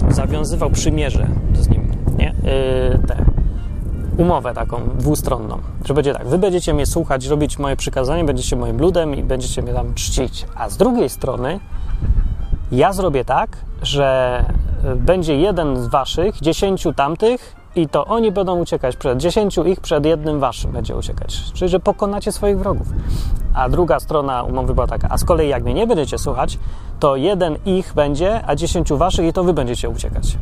zawiązywał 0.09 0.69
przymierze 0.69 1.27
z 1.53 1.69
nim, 1.69 1.91
nie? 2.17 2.25
Yy, 2.25 2.99
te, 3.07 3.32
umowę 4.17 4.53
taką 4.53 4.81
dwustronną, 4.97 5.57
że 5.85 5.93
będzie 5.93 6.13
tak, 6.13 6.27
wy 6.27 6.37
będziecie 6.37 6.73
mnie 6.73 6.85
słuchać, 6.85 7.25
robić 7.25 7.59
moje 7.59 7.75
przykazanie, 7.75 8.23
będziecie 8.23 8.55
moim 8.55 8.79
ludem 8.79 9.15
i 9.15 9.23
będziecie 9.23 9.61
mnie 9.61 9.73
tam 9.73 9.93
czcić, 9.93 10.45
a 10.55 10.69
z 10.69 10.77
drugiej 10.77 11.09
strony 11.09 11.59
ja 12.71 12.93
zrobię 12.93 13.25
tak, 13.25 13.57
że 13.81 14.45
będzie 14.95 15.37
jeden 15.37 15.83
z 15.83 15.87
waszych, 15.87 16.39
dziesięciu 16.41 16.93
tamtych 16.93 17.55
i 17.75 17.87
to 17.89 18.05
oni 18.05 18.31
będą 18.31 18.59
uciekać 18.59 18.95
przed 18.95 19.17
dziesięciu 19.17 19.63
ich, 19.63 19.79
przed 19.81 20.05
jednym 20.05 20.39
waszym 20.39 20.71
będzie 20.71 20.95
uciekać. 20.95 21.43
Czyli, 21.53 21.69
że 21.69 21.79
pokonacie 21.79 22.31
swoich 22.31 22.59
wrogów. 22.59 22.87
A 23.53 23.69
druga 23.69 23.99
strona 23.99 24.43
umowy 24.43 24.73
była 24.73 24.87
taka, 24.87 25.07
a 25.09 25.17
z 25.17 25.23
kolei 25.23 25.49
jak 25.49 25.63
mnie 25.63 25.73
nie 25.73 25.87
będziecie 25.87 26.17
słuchać, 26.17 26.59
to 26.99 27.15
jeden 27.15 27.57
ich 27.65 27.93
będzie, 27.93 28.47
a 28.47 28.55
dziesięciu 28.55 28.97
waszych 28.97 29.25
i 29.25 29.33
to 29.33 29.43
wy 29.43 29.53
będziecie 29.53 29.89
uciekać. 29.89 30.37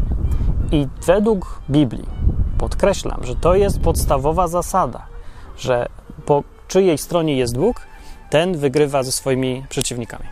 I 0.72 0.88
według 1.06 1.62
Biblii, 1.70 2.06
podkreślam, 2.62 3.20
że 3.24 3.36
to 3.36 3.56
jest 3.56 3.80
podstawowa 3.80 4.48
zasada, 4.48 5.06
że 5.58 5.90
czyjej 6.68 6.98
stronie 6.98 7.38
jest 7.38 7.58
Bóg, 7.58 7.88
ten 8.30 8.58
wygrywa 8.58 9.04
ze 9.04 9.12
swoimi 9.12 9.66
przeciwnikami. 9.70 10.26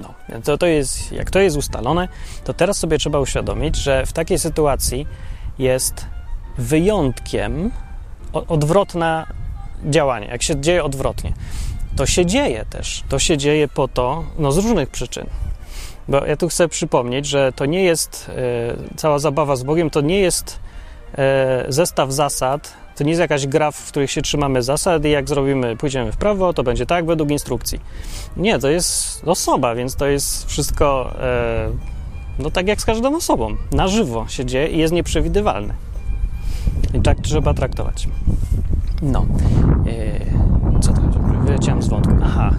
No, 0.00 0.14
to, 0.44 0.58
to 0.58 0.66
jest, 0.66 1.12
jak 1.12 1.30
to 1.30 1.38
jest 1.38 1.56
ustalone, 1.56 2.08
to 2.44 2.54
teraz 2.54 2.78
sobie 2.78 2.98
trzeba 2.98 3.20
uświadomić, 3.20 3.76
że 3.76 4.06
w 4.06 4.12
takiej 4.12 4.38
sytuacji 4.38 5.06
jest 5.58 6.06
wyjątkiem 6.58 7.70
odwrotne 8.32 9.26
działanie, 9.84 10.26
jak 10.26 10.42
się 10.42 10.60
dzieje 10.60 10.84
odwrotnie. 10.84 11.32
To 11.96 12.06
się 12.06 12.26
dzieje 12.26 12.64
też. 12.70 13.04
To 13.08 13.18
się 13.18 13.36
dzieje 13.36 13.68
po 13.68 13.88
to, 13.88 14.24
no 14.38 14.52
z 14.52 14.56
różnych 14.58 14.90
przyczyn. 14.90 15.26
Bo 16.08 16.26
ja 16.26 16.36
tu 16.36 16.48
chcę 16.48 16.68
przypomnieć, 16.68 17.26
że 17.26 17.52
to 17.52 17.66
nie 17.66 17.82
jest 17.82 18.30
e, 18.30 18.96
cała 18.96 19.18
zabawa 19.18 19.56
z 19.56 19.62
Bogiem, 19.62 19.90
to 19.90 20.00
nie 20.00 20.20
jest 20.20 20.58
zestaw 21.68 22.12
zasad, 22.12 22.72
to 22.96 23.04
nie 23.04 23.10
jest 23.10 23.20
jakaś 23.20 23.46
gra, 23.46 23.70
w 23.70 23.88
których 23.88 24.10
się 24.10 24.22
trzymamy 24.22 24.62
zasad 24.62 25.04
i 25.04 25.10
jak 25.10 25.28
zrobimy, 25.28 25.76
pójdziemy 25.76 26.12
w 26.12 26.16
prawo, 26.16 26.52
to 26.52 26.62
będzie 26.62 26.86
tak 26.86 27.06
według 27.06 27.30
instrukcji. 27.30 27.80
Nie, 28.36 28.58
to 28.58 28.68
jest 28.68 29.22
osoba, 29.24 29.74
więc 29.74 29.96
to 29.96 30.06
jest 30.06 30.46
wszystko 30.46 31.14
e, 31.20 31.70
no 32.38 32.50
tak 32.50 32.68
jak 32.68 32.80
z 32.80 32.84
każdą 32.84 33.16
osobą. 33.16 33.56
Na 33.72 33.88
żywo 33.88 34.28
się 34.28 34.44
dzieje 34.44 34.68
i 34.68 34.78
jest 34.78 34.92
nieprzewidywalne. 34.92 35.74
I 36.94 37.00
tak 37.00 37.20
trzeba 37.20 37.54
traktować. 37.54 38.08
No. 39.02 39.26
E, 39.86 40.80
co 40.80 40.92
to? 40.92 41.00
Wyleciałem 41.44 41.82
z 41.82 41.88
wątku. 41.88 42.12
Aha. 42.24 42.54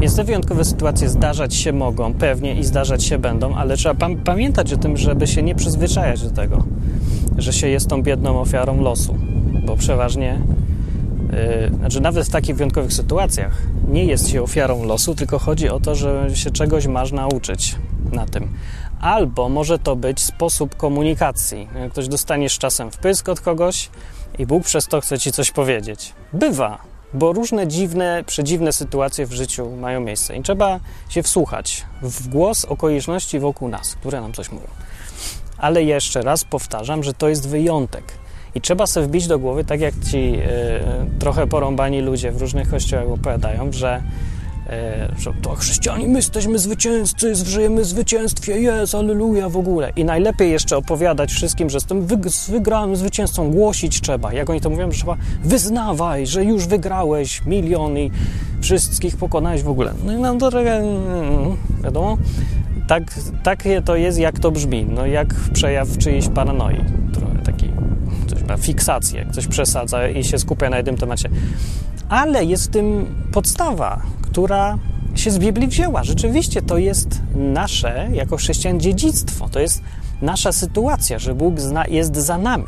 Więc 0.00 0.16
te 0.16 0.24
wyjątkowe 0.24 0.64
sytuacje 0.64 1.08
zdarzać 1.08 1.54
się 1.54 1.72
mogą, 1.72 2.14
pewnie 2.14 2.54
i 2.54 2.64
zdarzać 2.64 3.04
się 3.04 3.18
będą, 3.18 3.54
ale 3.54 3.76
trzeba 3.76 3.94
pam 3.94 4.16
pamiętać 4.16 4.72
o 4.72 4.76
tym, 4.76 4.96
żeby 4.96 5.26
się 5.26 5.42
nie 5.42 5.54
przyzwyczajać 5.54 6.22
do 6.22 6.30
tego, 6.30 6.64
że 7.38 7.52
się 7.52 7.68
jest 7.68 7.88
tą 7.88 8.02
biedną 8.02 8.40
ofiarą 8.40 8.80
losu, 8.80 9.16
bo 9.66 9.76
przeważnie, 9.76 10.40
yy, 11.70 11.76
znaczy 11.78 12.00
nawet 12.00 12.26
w 12.26 12.30
takich 12.30 12.56
wyjątkowych 12.56 12.92
sytuacjach 12.92 13.62
nie 13.88 14.04
jest 14.04 14.28
się 14.28 14.42
ofiarą 14.42 14.84
losu, 14.84 15.14
tylko 15.14 15.38
chodzi 15.38 15.68
o 15.68 15.80
to, 15.80 15.94
że 15.94 16.26
się 16.34 16.50
czegoś 16.50 16.86
masz 16.86 17.12
nauczyć 17.12 17.76
na 18.12 18.26
tym. 18.26 18.48
Albo 19.00 19.48
może 19.48 19.78
to 19.78 19.96
być 19.96 20.20
sposób 20.20 20.76
komunikacji. 20.76 21.68
Ktoś 21.90 22.08
dostaniesz 22.08 22.58
czasem 22.58 22.90
wpysk 22.90 23.28
od 23.28 23.40
kogoś 23.40 23.90
i 24.38 24.46
Bóg 24.46 24.64
przez 24.64 24.86
to 24.86 25.00
chce 25.00 25.18
ci 25.18 25.32
coś 25.32 25.50
powiedzieć. 25.50 26.12
Bywa, 26.32 26.78
bo 27.16 27.32
różne 27.32 27.66
dziwne, 27.66 28.24
przedziwne 28.26 28.72
sytuacje 28.72 29.26
w 29.26 29.32
życiu 29.32 29.70
mają 29.70 30.00
miejsce 30.00 30.36
i 30.36 30.42
trzeba 30.42 30.80
się 31.08 31.22
wsłuchać 31.22 31.84
w 32.02 32.28
głos 32.28 32.64
okoliczności 32.64 33.38
wokół 33.38 33.68
nas, 33.68 33.94
które 33.94 34.20
nam 34.20 34.32
coś 34.32 34.50
mówią. 34.50 34.66
Ale 35.58 35.82
jeszcze 35.82 36.22
raz 36.22 36.44
powtarzam, 36.44 37.02
że 37.02 37.14
to 37.14 37.28
jest 37.28 37.48
wyjątek. 37.48 38.04
I 38.54 38.60
trzeba 38.60 38.86
sobie 38.86 39.06
wbić 39.06 39.26
do 39.26 39.38
głowy, 39.38 39.64
tak 39.64 39.80
jak 39.80 39.94
ci 40.10 40.16
y, 40.16 41.18
trochę 41.18 41.46
porąbani 41.46 42.00
ludzie 42.00 42.32
w 42.32 42.40
różnych 42.40 42.70
kościołach 42.70 43.10
opowiadają, 43.10 43.72
że 43.72 44.02
że 45.18 45.32
to 45.42 45.54
chrześcijanie, 45.54 46.08
my 46.08 46.18
jesteśmy 46.18 46.58
zwycięzcy, 46.58 47.34
żyjemy 47.34 47.82
w 47.82 47.86
zwycięstwie, 47.86 48.60
jest, 48.60 48.94
aleluja 48.94 49.48
w 49.48 49.56
ogóle. 49.56 49.92
I 49.96 50.04
najlepiej 50.04 50.50
jeszcze 50.50 50.76
opowiadać 50.76 51.32
wszystkim, 51.32 51.70
że 51.70 51.76
jestem 51.76 52.06
wygranym 52.48 52.96
zwycięzcą, 52.96 53.50
głosić 53.50 54.00
trzeba. 54.00 54.32
Jak 54.32 54.50
oni 54.50 54.60
to 54.60 54.70
mówią, 54.70 54.92
że 54.92 54.98
trzeba 54.98 55.16
wyznawaj, 55.44 56.26
że 56.26 56.44
już 56.44 56.66
wygrałeś 56.66 57.46
milion 57.46 57.98
i 57.98 58.10
wszystkich 58.60 59.16
pokonałeś 59.16 59.62
w 59.62 59.68
ogóle. 59.68 59.92
No 60.04 60.12
i 60.12 60.16
nam 60.16 60.38
to 60.38 60.50
trochę, 60.50 60.76
mm, 60.76 61.56
wiadomo, 61.84 62.18
tak, 62.88 63.02
takie 63.42 63.82
to 63.82 63.96
jest, 63.96 64.18
jak 64.18 64.38
to 64.38 64.50
brzmi, 64.50 64.86
no 64.90 65.06
jak 65.06 65.34
przejaw 65.52 65.98
czyjejś 65.98 66.28
paranoi, 66.28 66.84
trochę 67.12 67.38
taki, 67.44 67.70
coś 68.26 68.42
ma 68.42 68.56
fiksację, 68.56 69.26
coś 69.32 69.46
przesadza 69.46 70.08
i 70.08 70.24
się 70.24 70.38
skupia 70.38 70.70
na 70.70 70.76
jednym 70.76 70.96
temacie. 70.96 71.28
Ale 72.08 72.44
jest 72.44 72.64
w 72.64 72.68
tym 72.68 73.06
podstawa, 73.32 74.02
która 74.26 74.78
się 75.14 75.30
z 75.30 75.38
Biblii 75.38 75.68
wzięła. 75.68 76.04
Rzeczywiście 76.04 76.62
to 76.62 76.78
jest 76.78 77.20
nasze, 77.34 78.08
jako 78.12 78.36
chrześcijan, 78.36 78.80
dziedzictwo. 78.80 79.48
To 79.48 79.60
jest 79.60 79.82
nasza 80.22 80.52
sytuacja, 80.52 81.18
że 81.18 81.34
Bóg 81.34 81.60
zna, 81.60 81.86
jest 81.86 82.16
za 82.16 82.38
nami. 82.38 82.66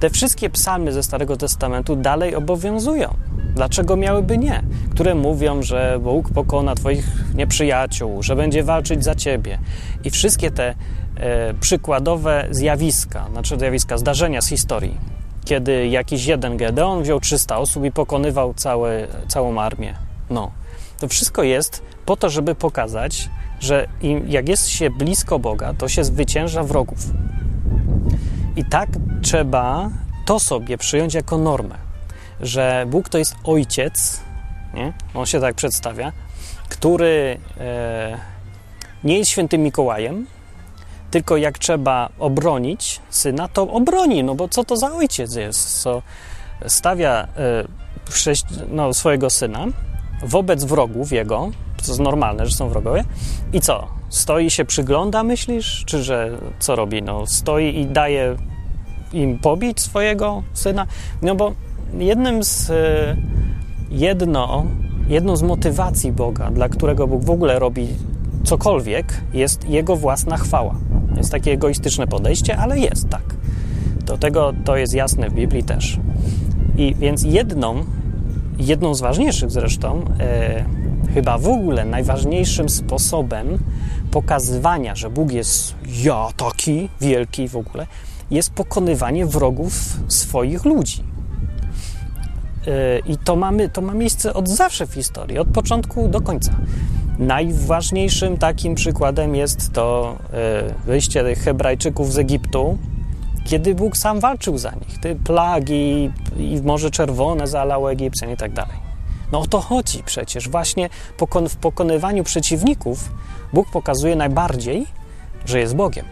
Te 0.00 0.10
wszystkie 0.10 0.50
psalmy 0.50 0.92
ze 0.92 1.02
Starego 1.02 1.36
Testamentu 1.36 1.96
dalej 1.96 2.34
obowiązują. 2.34 3.14
Dlaczego 3.54 3.96
miałyby 3.96 4.38
nie? 4.38 4.62
Które 4.90 5.14
mówią, 5.14 5.62
że 5.62 5.98
Bóg 6.02 6.30
pokona 6.30 6.74
Twoich 6.74 7.06
nieprzyjaciół, 7.34 8.22
że 8.22 8.36
będzie 8.36 8.62
walczyć 8.62 9.04
za 9.04 9.14
Ciebie. 9.14 9.58
I 10.04 10.10
wszystkie 10.10 10.50
te 10.50 10.74
e, 11.16 11.54
przykładowe 11.54 12.48
zjawiska, 12.50 13.26
znaczy 13.32 13.58
zjawiska, 13.58 13.98
zdarzenia 13.98 14.40
z 14.40 14.48
historii, 14.48 14.96
kiedy 15.44 15.88
jakiś 15.88 16.26
jeden 16.26 16.56
Gedeon 16.56 17.02
wziął 17.02 17.20
300 17.20 17.58
osób 17.58 17.84
i 17.84 17.92
pokonywał 17.92 18.54
całe, 18.54 19.06
całą 19.28 19.60
armię. 19.60 19.94
No, 20.30 20.50
to 20.98 21.08
wszystko 21.08 21.42
jest 21.42 21.82
po 22.06 22.16
to, 22.16 22.30
żeby 22.30 22.54
pokazać, 22.54 23.28
że 23.60 23.88
jak 24.26 24.48
jest 24.48 24.68
się 24.68 24.90
blisko 24.90 25.38
Boga, 25.38 25.74
to 25.74 25.88
się 25.88 26.04
zwycięża 26.04 26.62
wrogów. 26.62 26.98
I 28.56 28.64
tak 28.64 28.88
trzeba 29.22 29.90
to 30.26 30.40
sobie 30.40 30.78
przyjąć 30.78 31.14
jako 31.14 31.38
normę, 31.38 31.74
że 32.40 32.86
Bóg 32.88 33.08
to 33.08 33.18
jest 33.18 33.36
ojciec, 33.44 34.20
nie? 34.74 34.92
on 35.14 35.26
się 35.26 35.40
tak 35.40 35.54
przedstawia, 35.54 36.12
który 36.68 37.38
e, 37.60 38.18
nie 39.04 39.18
jest 39.18 39.30
świętym 39.30 39.62
Mikołajem, 39.62 40.26
tylko 41.10 41.36
jak 41.36 41.58
trzeba 41.58 42.08
obronić 42.18 43.00
syna, 43.10 43.48
to 43.48 43.62
obroni, 43.62 44.24
no 44.24 44.34
bo 44.34 44.48
co 44.48 44.64
to 44.64 44.76
za 44.76 44.92
ojciec 44.92 45.34
jest, 45.34 45.82
co 45.82 46.02
stawia 46.66 47.28
e, 47.36 47.64
no, 48.68 48.94
swojego 48.94 49.30
syna 49.30 49.66
wobec 50.22 50.64
wrogów 50.64 51.12
jego, 51.12 51.50
to 51.76 51.86
jest 51.88 52.00
normalne, 52.00 52.46
że 52.46 52.54
są 52.54 52.68
wrogowie, 52.68 53.04
i 53.52 53.60
co? 53.60 53.86
Stoi 54.08 54.50
się 54.50 54.64
przygląda, 54.64 55.22
myślisz? 55.22 55.84
Czy 55.86 56.02
że 56.02 56.38
co 56.58 56.76
robi? 56.76 57.02
No, 57.02 57.26
stoi 57.26 57.80
i 57.80 57.86
daje 57.86 58.36
im 59.12 59.38
pobić 59.38 59.80
swojego 59.80 60.42
syna? 60.52 60.86
No 61.22 61.34
bo 61.34 61.52
jednym 61.98 62.44
z, 62.44 62.70
e, 62.70 63.16
jedno, 63.90 64.66
jedną 65.08 65.36
z 65.36 65.42
motywacji 65.42 66.12
Boga, 66.12 66.50
dla 66.50 66.68
którego 66.68 67.06
Bóg 67.06 67.24
w 67.24 67.30
ogóle 67.30 67.58
robi 67.58 67.88
cokolwiek, 68.44 69.20
jest 69.32 69.68
jego 69.68 69.96
własna 69.96 70.36
chwała. 70.36 70.74
Jest 71.16 71.30
takie 71.30 71.52
egoistyczne 71.52 72.06
podejście, 72.06 72.56
ale 72.56 72.78
jest 72.78 73.08
tak. 73.08 73.22
Do 74.04 74.18
tego 74.18 74.52
to 74.64 74.76
jest 74.76 74.94
jasne 74.94 75.30
w 75.30 75.34
Biblii 75.34 75.64
też. 75.64 75.98
I 76.76 76.94
więc 76.94 77.22
jedną 77.22 77.84
jedną 78.58 78.94
z 78.94 79.00
ważniejszych 79.00 79.50
zresztą, 79.50 80.04
e, 80.20 80.64
chyba 81.14 81.38
w 81.38 81.48
ogóle 81.48 81.84
najważniejszym 81.84 82.68
sposobem 82.68 83.58
pokazywania, 84.10 84.94
że 84.94 85.10
Bóg 85.10 85.32
jest 85.32 85.74
ja 86.02 86.28
taki 86.36 86.88
wielki 87.00 87.48
w 87.48 87.56
ogóle, 87.56 87.86
jest 88.30 88.50
pokonywanie 88.50 89.26
wrogów 89.26 90.00
swoich 90.08 90.64
ludzi. 90.64 91.02
E, 92.66 92.98
I 92.98 93.16
to, 93.16 93.36
mamy, 93.36 93.68
to 93.68 93.80
ma 93.80 93.94
miejsce 93.94 94.34
od 94.34 94.48
zawsze 94.48 94.86
w 94.86 94.94
historii, 94.94 95.38
od 95.38 95.48
początku 95.48 96.08
do 96.08 96.20
końca. 96.20 96.52
Najważniejszym 97.18 98.36
takim 98.36 98.74
przykładem 98.74 99.34
jest 99.34 99.72
to 99.72 100.16
e, 100.32 100.74
wyjście 100.86 101.34
Hebrajczyków 101.34 102.12
z 102.12 102.18
Egiptu, 102.18 102.78
kiedy 103.46 103.74
Bóg 103.74 103.96
sam 103.96 104.20
walczył 104.20 104.58
za 104.58 104.70
nich. 104.70 105.00
Te 105.00 105.14
plagi 105.14 106.10
i 106.38 106.60
Morze 106.64 106.90
Czerwone 106.90 107.46
zalało 107.46 107.92
Egipcjan 107.92 108.30
i 108.30 108.36
tak 108.36 108.52
dalej. 108.52 108.76
No 109.32 109.40
o 109.40 109.46
to 109.46 109.60
chodzi 109.60 110.02
przecież. 110.02 110.48
Właśnie 110.48 110.88
w 111.48 111.56
pokonywaniu 111.56 112.24
przeciwników 112.24 113.10
Bóg 113.52 113.70
pokazuje 113.70 114.16
najbardziej, 114.16 114.86
że 115.46 115.58
jest 115.58 115.76
Bogiem. 115.76 116.06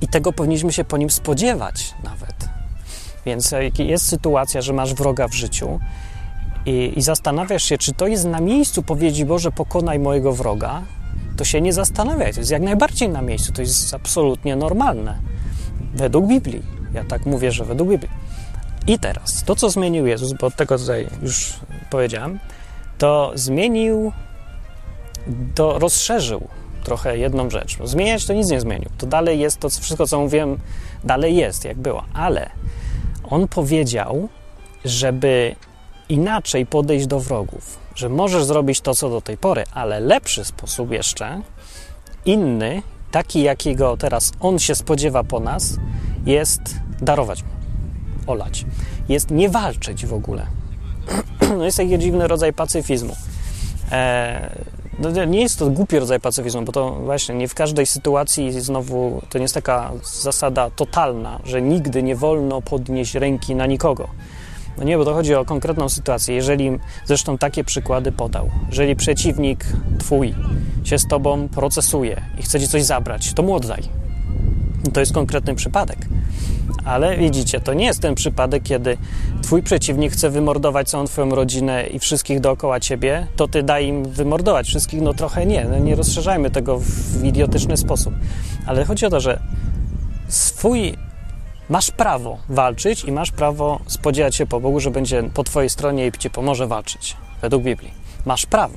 I 0.00 0.08
tego 0.08 0.32
powinniśmy 0.32 0.72
się 0.72 0.84
po 0.84 0.96
nim 0.96 1.10
spodziewać 1.10 1.94
nawet. 2.04 2.48
Więc 3.26 3.54
jest 3.78 4.08
sytuacja, 4.08 4.62
że 4.62 4.72
masz 4.72 4.94
wroga 4.94 5.28
w 5.28 5.34
życiu 5.34 5.80
i, 6.66 6.92
i 6.96 7.02
zastanawiasz 7.02 7.64
się, 7.64 7.78
czy 7.78 7.92
to 7.92 8.06
jest 8.06 8.24
na 8.24 8.40
miejscu 8.40 8.82
powiedzi 8.82 9.24
Boże, 9.24 9.52
pokonaj 9.52 9.98
mojego 9.98 10.32
wroga, 10.32 10.82
to 11.36 11.44
się 11.44 11.60
nie 11.60 11.72
zastanawiaj. 11.72 12.32
To 12.34 12.40
jest 12.40 12.50
jak 12.50 12.62
najbardziej 12.62 13.08
na 13.08 13.22
miejscu. 13.22 13.52
To 13.52 13.62
jest 13.62 13.94
absolutnie 13.94 14.56
normalne. 14.56 15.18
Według 15.94 16.26
Biblii. 16.26 16.62
Ja 16.94 17.04
tak 17.04 17.26
mówię, 17.26 17.52
że 17.52 17.64
według 17.64 17.90
Biblii. 17.90 18.10
I 18.86 18.98
teraz, 18.98 19.44
to 19.44 19.56
co 19.56 19.70
zmienił 19.70 20.06
Jezus, 20.06 20.32
bo 20.32 20.46
od 20.46 20.56
tego 20.56 20.78
tutaj 20.78 21.08
już 21.22 21.54
powiedziałem, 21.90 22.38
to 22.98 23.32
zmienił, 23.34 24.12
to 25.54 25.78
rozszerzył 25.78 26.48
trochę 26.84 27.18
jedną 27.18 27.50
rzecz. 27.50 27.78
Zmieniać 27.84 28.26
to 28.26 28.32
nic 28.32 28.50
nie 28.50 28.60
zmienił. 28.60 28.90
To 28.98 29.06
dalej 29.06 29.40
jest 29.40 29.60
to 29.60 29.68
wszystko, 29.70 30.06
co 30.06 30.20
mówiłem, 30.20 30.58
dalej 31.04 31.36
jest, 31.36 31.64
jak 31.64 31.78
było. 31.78 32.04
Ale 32.14 32.50
on 33.30 33.48
powiedział, 33.48 34.28
żeby 34.84 35.54
inaczej 36.08 36.66
podejść 36.66 37.06
do 37.06 37.20
wrogów, 37.20 37.78
że 37.94 38.08
możesz 38.08 38.44
zrobić 38.44 38.80
to, 38.80 38.94
co 38.94 39.10
do 39.10 39.20
tej 39.20 39.36
pory, 39.36 39.64
ale 39.74 40.00
lepszy 40.00 40.44
sposób 40.44 40.90
jeszcze, 40.90 41.40
inny, 42.24 42.82
taki 43.10 43.42
jakiego 43.42 43.96
teraz 43.96 44.32
on 44.40 44.58
się 44.58 44.74
spodziewa 44.74 45.24
po 45.24 45.40
nas, 45.40 45.76
jest 46.26 46.62
darować 47.00 47.42
mu 47.42 47.60
olać. 48.26 48.66
Jest 49.08 49.30
nie 49.30 49.48
walczyć 49.48 50.06
w 50.06 50.14
ogóle. 50.14 50.46
No 51.58 51.64
jest 51.64 51.76
taki 51.76 51.98
dziwny 51.98 52.28
rodzaj 52.28 52.52
pacyfizmu. 52.52 53.16
E, 53.92 54.56
no, 54.98 55.24
nie 55.24 55.40
jest 55.40 55.58
to 55.58 55.70
głupi 55.70 55.98
rodzaj 55.98 56.20
pacyfizmu, 56.20 56.62
bo 56.62 56.72
to 56.72 56.90
właśnie 56.90 57.34
nie 57.34 57.48
w 57.48 57.54
każdej 57.54 57.86
sytuacji 57.86 58.60
znowu 58.60 59.22
to 59.30 59.38
nie 59.38 59.42
jest 59.42 59.54
taka 59.54 59.92
zasada 60.22 60.70
totalna, 60.70 61.40
że 61.44 61.62
nigdy 61.62 62.02
nie 62.02 62.16
wolno 62.16 62.62
podnieść 62.62 63.14
ręki 63.14 63.54
na 63.54 63.66
nikogo. 63.66 64.08
No 64.78 64.84
nie, 64.84 64.98
bo 64.98 65.04
to 65.04 65.14
chodzi 65.14 65.34
o 65.34 65.44
konkretną 65.44 65.88
sytuację. 65.88 66.34
Jeżeli, 66.34 66.70
zresztą 67.04 67.38
takie 67.38 67.64
przykłady 67.64 68.12
podał, 68.12 68.50
jeżeli 68.68 68.96
przeciwnik 68.96 69.64
twój 69.98 70.34
się 70.84 70.98
z 70.98 71.06
tobą 71.06 71.48
procesuje 71.48 72.22
i 72.38 72.42
chce 72.42 72.60
ci 72.60 72.68
coś 72.68 72.82
zabrać, 72.82 73.32
to 73.32 73.42
mu 73.42 73.54
oddaj. 73.54 73.82
To 74.92 75.00
jest 75.00 75.12
konkretny 75.12 75.54
przypadek. 75.54 75.98
Ale 76.84 77.16
widzicie, 77.16 77.60
to 77.60 77.74
nie 77.74 77.84
jest 77.84 78.00
ten 78.00 78.14
przypadek, 78.14 78.62
kiedy 78.62 78.96
twój 79.42 79.62
przeciwnik 79.62 80.12
chce 80.12 80.30
wymordować 80.30 80.88
całą 80.88 81.04
twoją 81.04 81.34
rodzinę 81.34 81.86
i 81.86 81.98
wszystkich 81.98 82.40
dookoła 82.40 82.80
ciebie, 82.80 83.26
to 83.36 83.48
ty 83.48 83.62
daj 83.62 83.86
im 83.86 84.04
wymordować 84.04 84.66
wszystkich. 84.66 85.02
No 85.02 85.14
trochę 85.14 85.46
nie, 85.46 85.64
no 85.64 85.78
nie 85.78 85.94
rozszerzajmy 85.94 86.50
tego 86.50 86.78
w 86.78 87.24
idiotyczny 87.24 87.76
sposób. 87.76 88.14
Ale 88.66 88.84
chodzi 88.84 89.06
o 89.06 89.10
to, 89.10 89.20
że 89.20 89.40
swój 90.28 90.94
masz 91.70 91.90
prawo 91.90 92.38
walczyć 92.48 93.04
i 93.04 93.12
masz 93.12 93.30
prawo 93.30 93.80
spodziewać 93.86 94.36
się 94.36 94.46
po 94.46 94.60
Bogu, 94.60 94.80
że 94.80 94.90
będzie 94.90 95.22
po 95.22 95.44
twojej 95.44 95.70
stronie 95.70 96.06
i 96.06 96.12
ci 96.12 96.30
pomoże 96.30 96.66
walczyć, 96.66 97.16
według 97.42 97.62
Biblii. 97.62 97.90
Masz 98.26 98.46
prawo, 98.46 98.76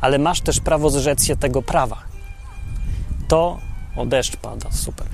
ale 0.00 0.18
masz 0.18 0.40
też 0.40 0.60
prawo 0.60 0.90
zrzec 0.90 1.24
się 1.24 1.36
tego 1.36 1.62
prawa. 1.62 2.02
To, 3.28 3.58
o 3.96 4.06
deszcz 4.06 4.36
pada, 4.36 4.70
super. 4.70 5.06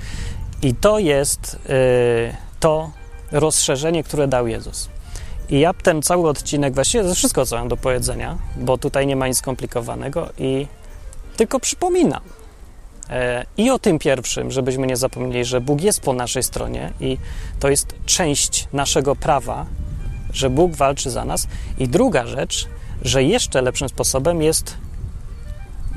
I 0.61 0.75
to 0.75 0.99
jest 0.99 1.59
yy, 1.69 2.35
to 2.59 2.91
rozszerzenie, 3.31 4.03
które 4.03 4.27
dał 4.27 4.47
Jezus. 4.47 4.89
I 5.49 5.59
ja 5.59 5.73
ten 5.73 6.01
cały 6.01 6.29
odcinek, 6.29 6.73
właściwie 6.73 7.03
to 7.03 7.15
wszystko, 7.15 7.45
co 7.45 7.57
mam 7.57 7.67
do 7.67 7.77
powiedzenia, 7.77 8.37
bo 8.55 8.77
tutaj 8.77 9.07
nie 9.07 9.15
ma 9.15 9.27
nic 9.27 9.37
skomplikowanego 9.37 10.29
i 10.37 10.67
tylko 11.37 11.59
przypominam. 11.59 12.21
E, 13.11 13.45
I 13.57 13.69
o 13.69 13.79
tym 13.79 13.99
pierwszym, 13.99 14.51
żebyśmy 14.51 14.87
nie 14.87 14.97
zapomnieli, 14.97 15.45
że 15.45 15.61
Bóg 15.61 15.81
jest 15.81 16.01
po 16.01 16.13
naszej 16.13 16.43
stronie 16.43 16.93
i 16.99 17.17
to 17.59 17.69
jest 17.69 17.95
część 18.05 18.67
naszego 18.73 19.15
prawa, 19.15 19.65
że 20.33 20.49
Bóg 20.49 20.75
walczy 20.75 21.09
za 21.09 21.25
nas. 21.25 21.47
I 21.77 21.87
druga 21.87 22.27
rzecz, 22.27 22.67
że 23.01 23.23
jeszcze 23.23 23.61
lepszym 23.61 23.89
sposobem 23.89 24.41
jest 24.41 24.77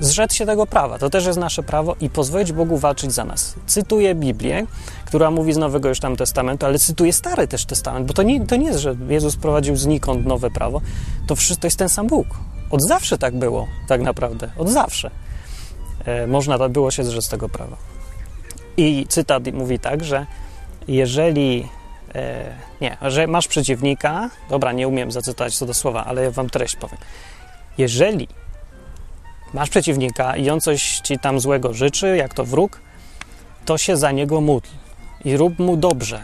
zrzec 0.01 0.35
się 0.35 0.47
tego 0.47 0.67
prawa. 0.67 0.99
To 0.99 1.11
też 1.11 1.27
jest 1.27 1.39
nasze 1.39 1.63
prawo 1.63 1.97
i 2.01 2.11
pozwolić 2.11 2.53
Bogu 2.53 2.79
walczyć 2.79 3.13
za 3.13 3.25
nas. 3.25 3.55
Cytuję 3.67 4.15
Biblię, 4.15 4.67
która 5.05 5.31
mówi 5.31 5.53
z 5.53 5.57
Nowego 5.57 5.89
już 5.89 6.01
tam 6.01 6.17
Testamentu, 6.17 6.67
ale 6.67 6.79
cytuję 6.79 7.13
Stary 7.13 7.49
też 7.49 7.65
Testament, 7.65 8.07
bo 8.07 8.15
to 8.15 8.23
nie, 8.23 8.47
to 8.47 8.57
nie 8.57 8.67
jest, 8.67 8.79
że 8.79 8.97
Jezus 9.09 9.37
prowadził 9.37 9.77
znikąd 9.77 10.27
nowe 10.27 10.51
prawo. 10.51 10.81
To 11.27 11.37
wszystko 11.37 11.67
jest 11.67 11.79
ten 11.79 11.89
sam 11.89 12.07
Bóg. 12.07 12.27
Od 12.71 12.81
zawsze 12.89 13.19
tak 13.19 13.37
było, 13.37 13.67
tak 13.89 14.01
naprawdę. 14.01 14.51
Od 14.59 14.69
zawsze. 14.69 15.11
E, 16.05 16.27
można 16.27 16.69
było 16.69 16.91
się 16.91 17.05
zrzec 17.05 17.29
tego 17.29 17.49
prawa. 17.49 17.77
I 18.77 19.07
cytat 19.09 19.53
mówi 19.53 19.79
tak, 19.79 20.05
że 20.05 20.27
jeżeli 20.89 21.69
e, 22.15 22.55
nie, 22.81 22.97
że 23.03 23.27
masz 23.27 23.49
przeciwnika, 23.49 24.31
dobra, 24.51 24.73
nie 24.73 24.89
umiem 24.89 25.13
zacytować 25.13 25.57
co 25.57 25.67
do 25.67 25.75
słowa, 25.75 26.05
ale 26.05 26.25
ja 26.25 26.31
wam 26.31 26.51
treść 26.51 26.77
powiem. 26.77 26.99
Jeżeli 27.79 28.29
masz 29.55 29.71
przeciwnika 29.71 30.37
i 30.37 30.51
on 30.51 30.61
coś 30.61 31.01
ci 31.01 31.19
tam 31.19 31.41
złego 31.41 31.75
życzy, 31.75 32.17
jak 32.17 32.35
to 32.35 32.45
wróg, 32.45 32.81
to 33.65 33.79
się 33.79 33.97
za 33.97 34.13
niego 34.13 34.41
módl 34.41 34.69
i 35.25 35.37
rób 35.37 35.59
mu 35.59 35.77
dobrze. 35.77 36.21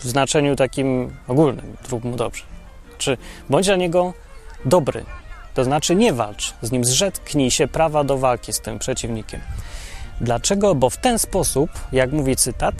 W 0.00 0.04
znaczeniu 0.04 0.56
takim 0.56 1.16
ogólnym, 1.28 1.76
rób 1.90 2.04
mu 2.04 2.16
dobrze. 2.16 2.42
Czy 2.98 3.16
bądź 3.50 3.66
dla 3.66 3.76
niego 3.76 4.14
dobry, 4.64 5.04
to 5.58 5.64
znaczy 5.64 5.94
nie 5.94 6.12
walcz 6.12 6.54
z 6.62 6.72
nim, 6.72 6.84
zrzeknij 6.84 7.50
się 7.50 7.68
prawa 7.68 8.04
do 8.04 8.18
walki 8.18 8.52
z 8.52 8.60
tym 8.60 8.78
przeciwnikiem. 8.78 9.40
Dlaczego? 10.20 10.74
Bo 10.74 10.90
w 10.90 10.96
ten 10.96 11.18
sposób, 11.18 11.70
jak 11.92 12.12
mówi 12.12 12.36
cytat, 12.36 12.74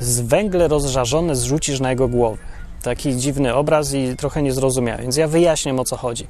z 0.00 0.20
węgle 0.20 0.68
rozżarzone 0.68 1.36
zrzucisz 1.36 1.80
na 1.80 1.90
jego 1.90 2.08
głowę. 2.08 2.42
Taki 2.82 3.16
dziwny 3.16 3.54
obraz 3.54 3.94
i 3.94 4.16
trochę 4.16 4.42
niezrozumiały, 4.42 5.02
więc 5.02 5.16
ja 5.16 5.28
wyjaśnię 5.28 5.74
o 5.74 5.84
co 5.84 5.96
chodzi. 5.96 6.26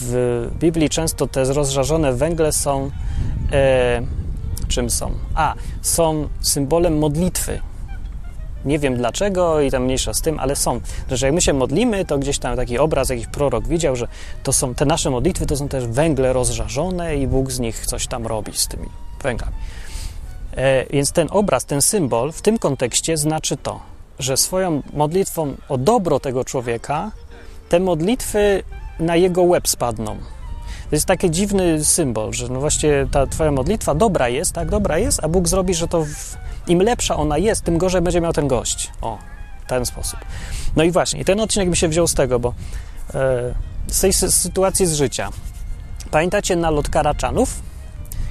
W 0.00 0.48
Biblii 0.58 0.90
często 0.90 1.26
te 1.26 1.44
rozżarzone 1.44 2.12
węgle 2.12 2.52
są. 2.52 2.90
E, 3.52 4.02
czym 4.68 4.90
są? 4.90 5.10
A, 5.34 5.54
są 5.82 6.28
symbolem 6.40 6.98
modlitwy, 6.98 7.60
nie 8.64 8.78
wiem 8.78 8.96
dlaczego 8.96 9.60
i 9.60 9.70
tam 9.70 9.84
mniejsza 9.84 10.14
z 10.14 10.20
tym, 10.20 10.40
ale 10.40 10.56
są. 10.56 10.80
Że 11.10 11.26
jak 11.26 11.34
my 11.34 11.40
się 11.40 11.52
modlimy, 11.52 12.04
to 12.04 12.18
gdzieś 12.18 12.38
tam 12.38 12.56
taki 12.56 12.78
obraz, 12.78 13.08
jakiś 13.08 13.26
prorok 13.26 13.68
widział, 13.68 13.96
że 13.96 14.08
to 14.42 14.52
są 14.52 14.74
te 14.74 14.84
nasze 14.84 15.10
modlitwy, 15.10 15.46
to 15.46 15.56
są 15.56 15.68
też 15.68 15.86
węgle 15.86 16.32
rozżarzone 16.32 17.16
i 17.16 17.26
Bóg 17.26 17.52
z 17.52 17.60
nich 17.60 17.86
coś 17.86 18.06
tam 18.06 18.26
robi 18.26 18.52
z 18.56 18.68
tymi 18.68 18.88
węglami. 19.22 19.54
E, 20.56 20.86
więc 20.86 21.12
ten 21.12 21.28
obraz, 21.30 21.64
ten 21.64 21.82
symbol 21.82 22.32
w 22.32 22.42
tym 22.42 22.58
kontekście 22.58 23.16
znaczy 23.16 23.56
to, 23.56 23.80
że 24.18 24.36
swoją 24.36 24.82
modlitwą 24.92 25.54
o 25.68 25.78
dobro 25.78 26.20
tego 26.20 26.44
człowieka, 26.44 27.10
te 27.68 27.80
modlitwy 27.80 28.62
na 29.00 29.16
jego 29.16 29.42
łeb 29.42 29.68
spadną. 29.68 30.16
To 30.90 30.96
jest 30.96 31.06
taki 31.06 31.30
dziwny 31.30 31.84
symbol, 31.84 32.32
że 32.32 32.48
no 32.48 32.60
właśnie 32.60 33.06
ta 33.10 33.26
twoja 33.26 33.52
modlitwa 33.52 33.94
dobra 33.94 34.28
jest, 34.28 34.52
tak, 34.52 34.70
dobra 34.70 34.98
jest, 34.98 35.24
a 35.24 35.28
Bóg 35.28 35.48
zrobi, 35.48 35.74
że 35.74 35.88
to 35.88 36.04
w, 36.04 36.36
im 36.66 36.82
lepsza 36.82 37.16
ona 37.16 37.38
jest, 37.38 37.64
tym 37.64 37.78
gorzej 37.78 38.02
będzie 38.02 38.20
miał 38.20 38.32
ten 38.32 38.48
gość. 38.48 38.90
O, 39.00 39.18
ten 39.66 39.86
sposób. 39.86 40.18
No 40.76 40.84
i 40.84 40.90
właśnie, 40.90 41.24
ten 41.24 41.40
odcinek 41.40 41.68
mi 41.68 41.76
się 41.76 41.88
wziął 41.88 42.06
z 42.06 42.14
tego, 42.14 42.38
bo 42.38 42.54
e, 43.14 43.54
z 43.86 44.00
tej 44.00 44.12
sytuacji 44.12 44.86
z 44.86 44.94
życia. 44.94 45.28
Pamiętacie 46.10 46.56
nalot 46.56 46.88
karaczanów? 46.88 47.62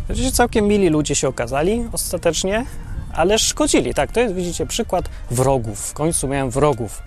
Oczywiście 0.09 0.31
całkiem 0.31 0.67
mili 0.67 0.89
ludzie 0.89 1.15
się 1.15 1.27
okazali 1.27 1.85
ostatecznie, 1.91 2.65
ale 3.13 3.39
szkodzili. 3.39 3.93
Tak, 3.93 4.11
to 4.11 4.19
jest, 4.19 4.35
widzicie, 4.35 4.65
przykład 4.65 5.09
wrogów. 5.31 5.79
W 5.79 5.93
końcu 5.93 6.27
miałem 6.27 6.49
wrogów, 6.49 7.03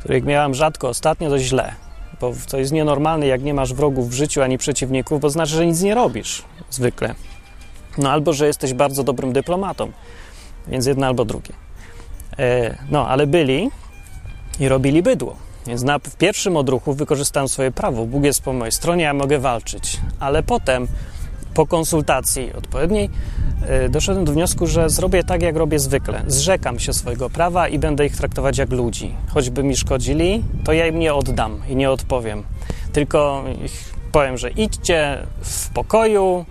których 0.00 0.24
miałem 0.24 0.54
rzadko 0.54 0.88
ostatnio, 0.88 1.30
dość 1.30 1.44
źle. 1.44 1.72
Bo 2.20 2.32
to 2.50 2.58
jest 2.58 2.72
nienormalne, 2.72 3.26
jak 3.26 3.42
nie 3.42 3.54
masz 3.54 3.74
wrogów 3.74 4.10
w 4.10 4.12
życiu 4.12 4.42
ani 4.42 4.58
przeciwników, 4.58 5.20
bo 5.20 5.30
znaczy, 5.30 5.52
że 5.52 5.66
nic 5.66 5.80
nie 5.80 5.94
robisz 5.94 6.42
zwykle. 6.70 7.14
No 7.98 8.10
albo, 8.10 8.32
że 8.32 8.46
jesteś 8.46 8.74
bardzo 8.74 9.04
dobrym 9.04 9.32
dyplomatą. 9.32 9.92
Więc 10.68 10.86
jedno 10.86 11.06
albo 11.06 11.24
drugie. 11.24 11.54
E, 12.38 12.76
no, 12.90 13.08
ale 13.08 13.26
byli 13.26 13.70
i 14.60 14.68
robili 14.68 15.02
bydło. 15.02 15.36
Więc 15.66 15.82
na, 15.82 15.98
w 15.98 16.16
pierwszym 16.16 16.56
odruchu 16.56 16.94
wykorzystałem 16.94 17.48
swoje 17.48 17.70
prawo. 17.70 18.06
Bóg 18.06 18.24
jest 18.24 18.42
po 18.42 18.52
mojej 18.52 18.72
stronie, 18.72 19.04
ja 19.04 19.14
mogę 19.14 19.38
walczyć. 19.38 20.00
Ale 20.20 20.42
potem, 20.42 20.86
po 21.54 21.66
konsultacji 21.66 22.52
odpowiedniej, 22.52 23.10
e, 23.68 23.88
doszedłem 23.88 24.24
do 24.24 24.32
wniosku, 24.32 24.66
że 24.66 24.90
zrobię 24.90 25.24
tak, 25.24 25.42
jak 25.42 25.56
robię 25.56 25.78
zwykle. 25.78 26.22
Zrzekam 26.26 26.78
się 26.78 26.92
swojego 26.92 27.30
prawa 27.30 27.68
i 27.68 27.78
będę 27.78 28.06
ich 28.06 28.16
traktować 28.16 28.58
jak 28.58 28.70
ludzi. 28.70 29.14
Choćby 29.28 29.62
mi 29.62 29.76
szkodzili, 29.76 30.44
to 30.64 30.72
ja 30.72 30.86
im 30.86 30.98
nie 30.98 31.14
oddam 31.14 31.62
i 31.68 31.76
nie 31.76 31.90
odpowiem. 31.90 32.42
Tylko 32.92 33.44
powiem, 34.12 34.38
że 34.38 34.50
idźcie 34.50 35.18
w 35.40 35.68
pokoju, 35.68 36.44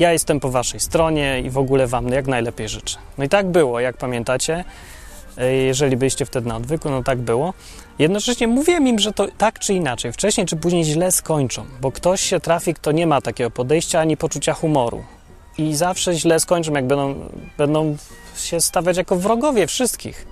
ja 0.00 0.12
jestem 0.12 0.40
po 0.40 0.50
waszej 0.50 0.80
stronie 0.80 1.40
i 1.40 1.50
w 1.50 1.58
ogóle 1.58 1.86
wam 1.86 2.08
jak 2.08 2.26
najlepiej 2.26 2.68
życzę. 2.68 2.98
No 3.18 3.24
i 3.24 3.28
tak 3.28 3.46
było, 3.46 3.80
jak 3.80 3.96
pamiętacie, 3.96 4.64
e, 5.38 5.52
jeżeli 5.52 5.96
byliście 5.96 6.26
wtedy 6.26 6.48
na 6.48 6.56
odwyku, 6.56 6.90
no 6.90 7.02
tak 7.02 7.18
było. 7.18 7.54
Jednocześnie 7.98 8.48
mówiłem 8.48 8.88
im, 8.88 8.98
że 8.98 9.12
to 9.12 9.28
tak 9.38 9.58
czy 9.58 9.74
inaczej, 9.74 10.12
wcześniej 10.12 10.46
czy 10.46 10.56
później 10.56 10.84
źle 10.84 11.12
skończą, 11.12 11.64
bo 11.80 11.92
ktoś 11.92 12.20
się 12.20 12.40
trafi, 12.40 12.74
kto 12.74 12.92
nie 12.92 13.06
ma 13.06 13.20
takiego 13.20 13.50
podejścia 13.50 14.00
ani 14.00 14.16
poczucia 14.16 14.52
humoru. 14.52 15.04
I 15.58 15.74
zawsze 15.74 16.14
źle 16.14 16.40
skończą, 16.40 16.72
jak 16.72 16.86
będą, 16.86 17.14
będą 17.58 17.96
się 18.36 18.60
stawiać 18.60 18.96
jako 18.96 19.16
wrogowie 19.16 19.66
wszystkich. 19.66 20.26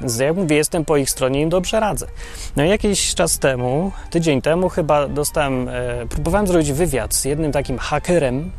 Więc 0.00 0.18
jak 0.18 0.36
mówię, 0.36 0.56
jestem 0.56 0.84
po 0.84 0.96
ich 0.96 1.10
stronie 1.10 1.40
i 1.40 1.42
im 1.42 1.48
dobrze 1.48 1.80
radzę. 1.80 2.06
No 2.56 2.64
i 2.64 2.68
jakiś 2.68 3.14
czas 3.14 3.38
temu, 3.38 3.92
tydzień 4.10 4.42
temu 4.42 4.68
chyba 4.68 5.08
dostałem, 5.08 5.68
e, 5.68 6.06
próbowałem 6.06 6.46
zrobić 6.46 6.72
wywiad 6.72 7.14
z 7.14 7.24
jednym 7.24 7.52
takim 7.52 7.78
hakerem, 7.78 8.50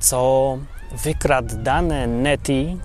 co 0.00 0.58
wykradł 1.04 1.56
dane 1.56 2.06
Neti 2.06 2.78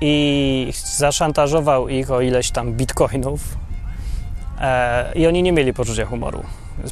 i 0.00 0.72
zaszantażował 0.96 1.88
ich 1.88 2.10
o 2.10 2.20
ileś 2.20 2.50
tam 2.50 2.72
bitcoinów. 2.72 3.40
E, 4.60 5.12
I 5.14 5.26
oni 5.26 5.42
nie 5.42 5.52
mieli 5.52 5.74
poczucia 5.74 6.06
humoru. 6.06 6.42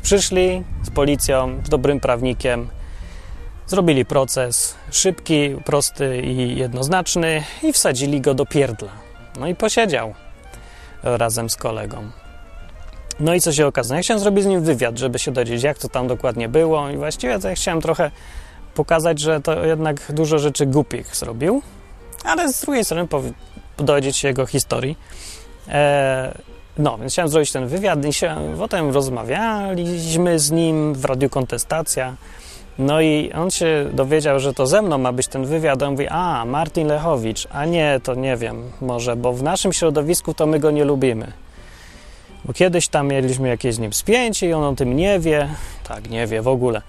Przyszli 0.02 0.64
z 0.82 0.90
policją, 0.90 1.60
z 1.64 1.68
dobrym 1.68 2.00
prawnikiem, 2.00 2.68
zrobili 3.66 4.04
proces 4.04 4.74
szybki, 4.90 5.56
prosty 5.64 6.22
i 6.22 6.56
jednoznaczny 6.56 7.42
i 7.62 7.72
wsadzili 7.72 8.20
go 8.20 8.34
do 8.34 8.46
pierdla. 8.46 8.90
No 9.40 9.46
i 9.46 9.54
posiedział 9.54 10.14
razem 11.02 11.50
z 11.50 11.56
kolegą. 11.56 12.10
No 13.20 13.34
i 13.34 13.40
co 13.40 13.52
się 13.52 13.66
okazało? 13.66 13.96
Ja 13.96 14.02
chciałem 14.02 14.20
zrobić 14.20 14.44
z 14.44 14.46
nim 14.46 14.62
wywiad, 14.62 14.98
żeby 14.98 15.18
się 15.18 15.32
dowiedzieć, 15.32 15.62
jak 15.62 15.78
to 15.78 15.88
tam 15.88 16.08
dokładnie 16.08 16.48
było 16.48 16.90
i 16.90 16.96
właściwie 16.96 17.38
to 17.38 17.48
ja 17.48 17.54
chciałem 17.54 17.80
trochę 17.80 18.10
pokazać, 18.76 19.20
że 19.20 19.40
to 19.40 19.66
jednak 19.66 20.12
dużo 20.12 20.38
rzeczy 20.38 20.66
głupich 20.66 21.16
zrobił, 21.16 21.62
ale 22.24 22.52
z 22.52 22.60
drugiej 22.60 22.84
strony 22.84 23.08
dowiedzieć 23.76 24.16
się 24.16 24.28
jego 24.28 24.46
historii. 24.46 24.96
E, 25.68 26.38
no, 26.78 26.98
więc 26.98 27.12
chciałem 27.12 27.28
zrobić 27.28 27.52
ten 27.52 27.66
wywiad 27.66 28.04
i 28.04 28.12
się, 28.12 28.36
potem 28.58 28.90
rozmawialiśmy 28.90 30.38
z 30.38 30.50
nim 30.50 30.94
w 30.94 31.04
Radiu 31.04 31.30
Kontestacja. 31.30 32.16
No 32.78 33.00
i 33.00 33.32
on 33.32 33.50
się 33.50 33.90
dowiedział, 33.92 34.40
że 34.40 34.54
to 34.54 34.66
ze 34.66 34.82
mną 34.82 34.98
ma 34.98 35.12
być 35.12 35.28
ten 35.28 35.46
wywiad. 35.46 35.82
On 35.82 35.90
mówi, 35.90 36.06
a, 36.08 36.44
Martin 36.44 36.88
Lechowicz, 36.88 37.48
a 37.50 37.64
nie, 37.64 38.00
to 38.02 38.14
nie 38.14 38.36
wiem, 38.36 38.70
może, 38.80 39.16
bo 39.16 39.32
w 39.32 39.42
naszym 39.42 39.72
środowisku 39.72 40.34
to 40.34 40.46
my 40.46 40.58
go 40.58 40.70
nie 40.70 40.84
lubimy. 40.84 41.32
Bo 42.44 42.52
kiedyś 42.52 42.88
tam 42.88 43.08
mieliśmy 43.08 43.48
jakieś 43.48 43.74
z 43.74 43.78
nim 43.78 43.92
spięcie 43.92 44.48
i 44.48 44.52
on 44.52 44.64
o 44.64 44.74
tym 44.74 44.96
nie 44.96 45.20
wie. 45.20 45.48
Tak, 45.88 46.10
nie 46.10 46.26
wie 46.26 46.42
w 46.42 46.48
ogóle. 46.48 46.82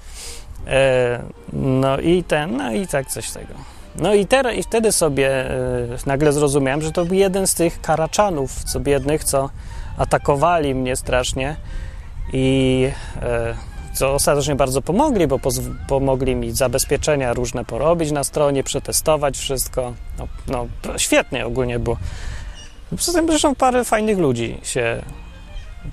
E, 0.67 1.23
no 1.53 1.99
i 1.99 2.23
ten, 2.23 2.58
no 2.58 2.71
i 2.71 2.88
tak 2.88 3.08
coś 3.08 3.32
tego. 3.32 3.53
No 3.95 4.13
i, 4.13 4.25
ter, 4.25 4.53
i 4.56 4.63
wtedy 4.63 4.91
sobie 4.91 5.30
e, 5.30 5.97
nagle 6.06 6.34
zrozumiałem, 6.34 6.82
że 6.82 6.91
to 6.91 7.06
był 7.06 7.15
jeden 7.15 7.47
z 7.47 7.56
tych 7.56 7.82
karaczanów, 7.82 8.63
co 8.63 8.80
biednych, 8.80 9.23
co 9.23 9.49
atakowali 9.97 10.75
mnie 10.75 10.95
strasznie 10.95 11.56
i 12.34 12.89
e, 13.21 13.56
co 13.93 14.13
ostatecznie 14.13 14.56
bardzo 14.56 14.82
pomogli, 14.82 15.27
bo 15.27 15.39
pomogli 15.88 16.36
mi 16.36 16.51
zabezpieczenia 16.51 17.34
różne 17.34 17.65
porobić 17.65 18.12
na 18.12 18.23
stronie, 18.23 18.63
przetestować 18.63 19.38
wszystko. 19.38 19.93
No, 20.17 20.27
no 20.47 20.67
świetnie 20.97 21.45
ogólnie 21.45 21.80
było. 21.80 21.97
Poza 22.89 23.13
tym 23.13 23.27
zresztą 23.27 23.56
parę 23.56 23.84
fajnych 23.84 24.17
ludzi 24.17 24.58
się 24.63 25.01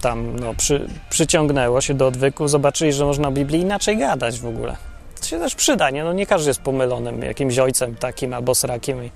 tam 0.01 0.41
no, 0.41 0.55
przy, 0.55 0.89
przyciągnęło 1.11 1.81
się 1.81 1.95
do 1.95 2.07
odwyku, 2.07 2.49
zobaczyli, 2.49 2.93
że 2.93 3.05
można 3.05 3.29
o 3.29 3.31
Biblii 3.31 3.61
inaczej 3.61 3.99
gadać 3.99 4.41
w 4.41 4.47
ogóle. 4.47 4.77
To 5.21 5.27
się 5.27 5.39
też 5.39 5.55
przyda, 5.55 5.91
nie? 5.91 6.05
No 6.05 6.13
nie 6.13 6.27
każdy 6.27 6.51
jest 6.51 6.61
pomylonym 6.61 7.23
jakimś 7.23 7.59
ojcem 7.59 7.97
takim 7.97 8.35
albo 8.35 8.55
srakiem 8.55 9.05
i, 9.05 9.11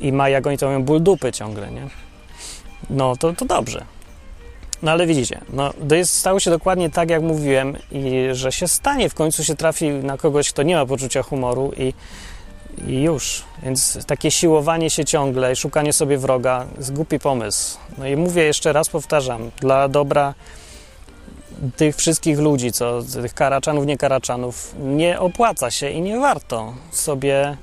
i 0.00 0.12
ma, 0.12 0.28
jak 0.28 0.46
oni 0.46 0.58
to 0.58 0.66
mówią, 0.66 0.82
ból 0.82 1.02
dupy 1.02 1.32
ciągle, 1.32 1.70
nie? 1.70 1.88
No 2.90 3.16
to, 3.16 3.32
to 3.32 3.44
dobrze. 3.44 3.84
No 4.82 4.90
ale 4.90 5.06
widzicie, 5.06 5.40
no, 5.52 5.72
to 5.88 5.94
jest, 5.94 6.16
stało 6.16 6.40
się 6.40 6.50
dokładnie 6.50 6.90
tak, 6.90 7.10
jak 7.10 7.22
mówiłem, 7.22 7.76
i 7.92 8.28
że 8.32 8.52
się 8.52 8.68
stanie, 8.68 9.08
w 9.08 9.14
końcu 9.14 9.44
się 9.44 9.56
trafi 9.56 9.90
na 9.90 10.16
kogoś, 10.16 10.52
kto 10.52 10.62
nie 10.62 10.74
ma 10.74 10.86
poczucia 10.86 11.22
humoru 11.22 11.72
i, 11.76 11.94
i 12.86 13.02
już. 13.02 13.44
Więc 13.62 14.06
takie 14.06 14.30
siłowanie 14.30 14.90
się 14.90 15.04
ciągle 15.04 15.52
i 15.52 15.56
szukanie 15.56 15.92
sobie 15.92 16.18
wroga 16.18 16.66
jest 16.76 16.92
głupi 16.92 17.18
pomysł. 17.18 17.78
No 17.98 18.06
i 18.06 18.16
mówię 18.16 18.42
jeszcze 18.42 18.72
raz, 18.72 18.88
powtarzam, 18.88 19.50
dla 19.60 19.88
dobra 19.88 20.34
tych 21.76 21.96
wszystkich 21.96 22.38
ludzi, 22.38 22.72
co 22.72 23.02
tych 23.22 23.34
karaczanów, 23.34 23.86
nie 23.86 23.96
karaczanów, 23.96 24.74
nie 24.78 25.20
opłaca 25.20 25.70
się 25.70 25.90
i 25.90 26.00
nie 26.00 26.18
warto 26.18 26.74
sobie 26.92 27.56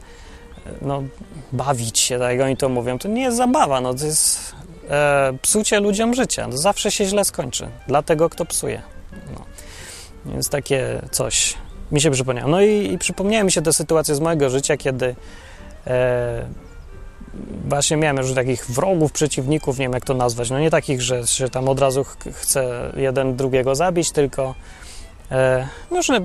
no, 0.82 1.04
bawić 1.52 2.00
się, 2.00 2.20
tak 2.20 2.32
jak 2.32 2.46
oni 2.46 2.58
to 2.58 2.70
mówią. 2.70 3.00
To 3.00 3.08
nie 3.08 3.22
jest 3.22 3.38
zabawa, 3.38 3.82
no, 3.82 3.94
to 3.94 4.06
jest 4.06 4.56
e, 4.90 5.34
psucie 5.42 5.80
ludziom 5.80 6.14
życia. 6.14 6.48
To 6.48 6.58
zawsze 6.58 6.92
się 6.92 7.06
źle 7.06 7.26
skończy. 7.26 7.68
Dla 7.88 8.02
tego, 8.02 8.30
kto 8.30 8.46
psuje. 8.46 8.82
No. 9.34 9.46
Więc 10.26 10.50
takie 10.50 11.02
coś 11.12 11.54
mi 11.92 12.02
się 12.02 12.12
przypomniało. 12.12 12.50
No 12.50 12.62
i, 12.62 12.92
i 12.94 12.98
przypomniały 12.98 13.44
mi 13.44 13.52
się 13.52 13.62
te 13.62 13.74
sytuacje 13.74 14.16
z 14.16 14.20
mojego 14.20 14.50
życia, 14.50 14.78
kiedy 14.78 15.16
e, 15.88 16.46
właśnie 17.68 17.98
miałem 17.98 18.18
już 18.18 18.34
takich 18.34 18.66
wrogów, 18.66 19.12
przeciwników, 19.12 19.80
nie 19.80 19.86
wiem 19.86 19.94
jak 19.94 20.06
to 20.06 20.14
nazwać, 20.14 20.50
no 20.50 20.60
nie 20.60 20.70
takich, 20.70 21.02
że 21.02 21.28
się 21.28 21.50
tam 21.50 21.70
od 21.70 21.80
razu 21.80 22.04
ch 22.04 22.18
chce 22.34 22.92
jeden 22.98 23.36
drugiego 23.36 23.76
zabić, 23.76 24.12
tylko 24.12 24.56
e, 25.32 25.68
różne 25.92 26.22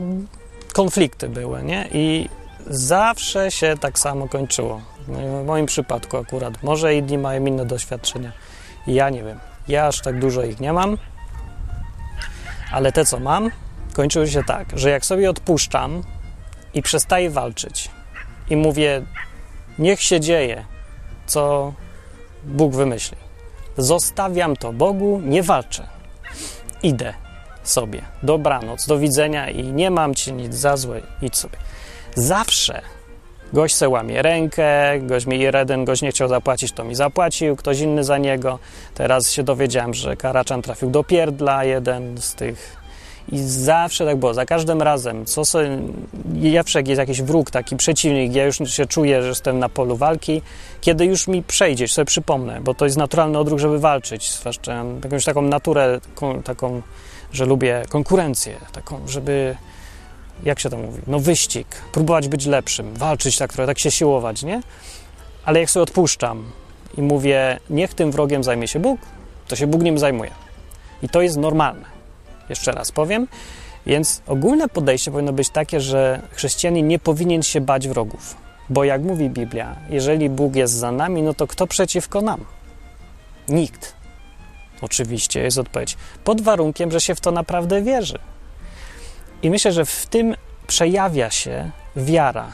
konflikty 0.72 1.28
były, 1.28 1.62
nie? 1.62 1.88
I 1.92 2.28
zawsze 2.66 3.50
się 3.50 3.74
tak 3.80 3.98
samo 3.98 4.28
kończyło. 4.28 4.80
No 5.08 5.42
w 5.42 5.46
moim 5.46 5.66
przypadku 5.66 6.16
akurat. 6.16 6.62
Może 6.62 6.94
inni 6.94 7.18
mają 7.18 7.46
inne 7.46 7.66
doświadczenia. 7.66 8.32
Ja 8.86 9.10
nie 9.10 9.22
wiem. 9.22 9.38
Ja 9.68 9.86
aż 9.86 10.00
tak 10.00 10.18
dużo 10.18 10.42
ich 10.42 10.60
nie 10.60 10.72
mam, 10.72 10.98
ale 12.72 12.92
te, 12.92 13.04
co 13.04 13.20
mam, 13.20 13.50
kończyły 13.92 14.28
się 14.28 14.44
tak, 14.44 14.78
że 14.78 14.90
jak 14.90 15.04
sobie 15.04 15.30
odpuszczam 15.30 16.02
i 16.74 16.82
przestaję 16.82 17.30
walczyć 17.30 17.90
i 18.50 18.56
mówię, 18.56 19.02
niech 19.78 20.02
się 20.02 20.20
dzieje, 20.20 20.64
co 21.26 21.72
Bóg 22.44 22.74
wymyśli. 22.74 23.16
Zostawiam 23.76 24.56
to 24.56 24.72
Bogu, 24.72 25.20
nie 25.24 25.42
walczę. 25.42 25.86
Idę 26.82 27.14
sobie. 27.62 28.02
Dobranoc, 28.22 28.86
do 28.86 28.98
widzenia 28.98 29.50
i 29.50 29.64
nie 29.64 29.90
mam 29.90 30.14
ci 30.14 30.32
nic 30.32 30.54
za 30.54 30.76
złe, 30.76 31.00
idź 31.22 31.36
sobie. 31.36 31.56
Zawsze 32.14 32.82
Gość 33.52 33.74
se 33.74 33.88
łamie 33.88 34.22
rękę, 34.22 35.00
gość 35.00 35.26
mi 35.26 35.40
jeden, 35.40 35.84
gość 35.84 36.02
nie 36.02 36.10
chciał 36.10 36.28
zapłacić, 36.28 36.72
to 36.72 36.84
mi 36.84 36.94
zapłacił, 36.94 37.56
ktoś 37.56 37.80
inny 37.80 38.04
za 38.04 38.18
niego. 38.18 38.58
Teraz 38.94 39.30
się 39.30 39.42
dowiedziałem, 39.42 39.94
że 39.94 40.16
Karaczan 40.16 40.62
trafił 40.62 40.90
do 40.90 41.04
pierdla, 41.04 41.64
jeden 41.64 42.18
z 42.18 42.34
tych. 42.34 42.81
I 43.28 43.38
zawsze 43.38 44.06
tak 44.06 44.16
było, 44.16 44.34
za 44.34 44.46
każdym 44.46 44.82
razem, 44.82 45.26
co 45.26 45.44
sobie, 45.44 45.68
zawsze 46.54 46.78
jak 46.78 46.88
jest 46.88 46.98
jakiś 46.98 47.22
wróg, 47.22 47.50
taki 47.50 47.76
przeciwnik, 47.76 48.34
ja 48.34 48.44
już 48.44 48.58
się 48.66 48.86
czuję, 48.86 49.22
że 49.22 49.28
jestem 49.28 49.58
na 49.58 49.68
polu 49.68 49.96
walki, 49.96 50.42
kiedy 50.80 51.04
już 51.04 51.28
mi 51.28 51.42
przejdzie, 51.42 51.88
sobie 51.88 52.06
przypomnę, 52.06 52.60
bo 52.60 52.74
to 52.74 52.84
jest 52.84 52.96
naturalny 52.96 53.38
odruch, 53.38 53.60
żeby 53.60 53.78
walczyć, 53.78 54.32
zwłaszcza 54.32 54.84
jakąś 55.04 55.24
taką 55.24 55.42
naturę, 55.42 56.00
taką, 56.44 56.82
że 57.32 57.46
lubię 57.46 57.82
konkurencję, 57.88 58.56
taką, 58.72 59.08
żeby 59.08 59.56
jak 60.44 60.60
się 60.60 60.70
to 60.70 60.78
mówi, 60.78 61.02
no 61.06 61.18
wyścig, 61.18 61.66
próbować 61.92 62.28
być 62.28 62.46
lepszym, 62.46 62.94
walczyć 62.94 63.38
tak 63.38 63.52
trochę, 63.52 63.66
tak 63.66 63.78
się 63.78 63.90
siłować, 63.90 64.42
nie? 64.42 64.62
Ale 65.44 65.60
jak 65.60 65.70
sobie 65.70 65.82
odpuszczam 65.82 66.44
i 66.98 67.02
mówię, 67.02 67.58
niech 67.70 67.94
tym 67.94 68.12
wrogiem 68.12 68.44
zajmie 68.44 68.68
się 68.68 68.80
Bóg, 68.80 69.00
to 69.48 69.56
się 69.56 69.66
Bóg 69.66 69.82
nim 69.82 69.98
zajmuje. 69.98 70.30
I 71.02 71.08
to 71.08 71.22
jest 71.22 71.36
normalne. 71.36 71.91
Jeszcze 72.48 72.72
raz 72.72 72.92
powiem. 72.92 73.28
Więc 73.86 74.22
ogólne 74.26 74.68
podejście 74.68 75.10
powinno 75.10 75.32
być 75.32 75.50
takie, 75.50 75.80
że 75.80 76.22
chrześcijanin 76.30 76.88
nie 76.88 76.98
powinien 76.98 77.42
się 77.42 77.60
bać 77.60 77.88
wrogów. 77.88 78.36
Bo 78.70 78.84
jak 78.84 79.02
mówi 79.02 79.30
Biblia, 79.30 79.76
jeżeli 79.90 80.30
Bóg 80.30 80.56
jest 80.56 80.74
za 80.74 80.92
nami, 80.92 81.22
no 81.22 81.34
to 81.34 81.46
kto 81.46 81.66
przeciwko 81.66 82.20
nam? 82.20 82.44
Nikt. 83.48 83.94
Oczywiście 84.80 85.40
jest 85.40 85.58
odpowiedź. 85.58 85.96
Pod 86.24 86.40
warunkiem, 86.40 86.90
że 86.90 87.00
się 87.00 87.14
w 87.14 87.20
to 87.20 87.30
naprawdę 87.30 87.82
wierzy. 87.82 88.18
I 89.42 89.50
myślę, 89.50 89.72
że 89.72 89.84
w 89.84 90.06
tym 90.06 90.34
przejawia 90.66 91.30
się 91.30 91.70
wiara 91.96 92.52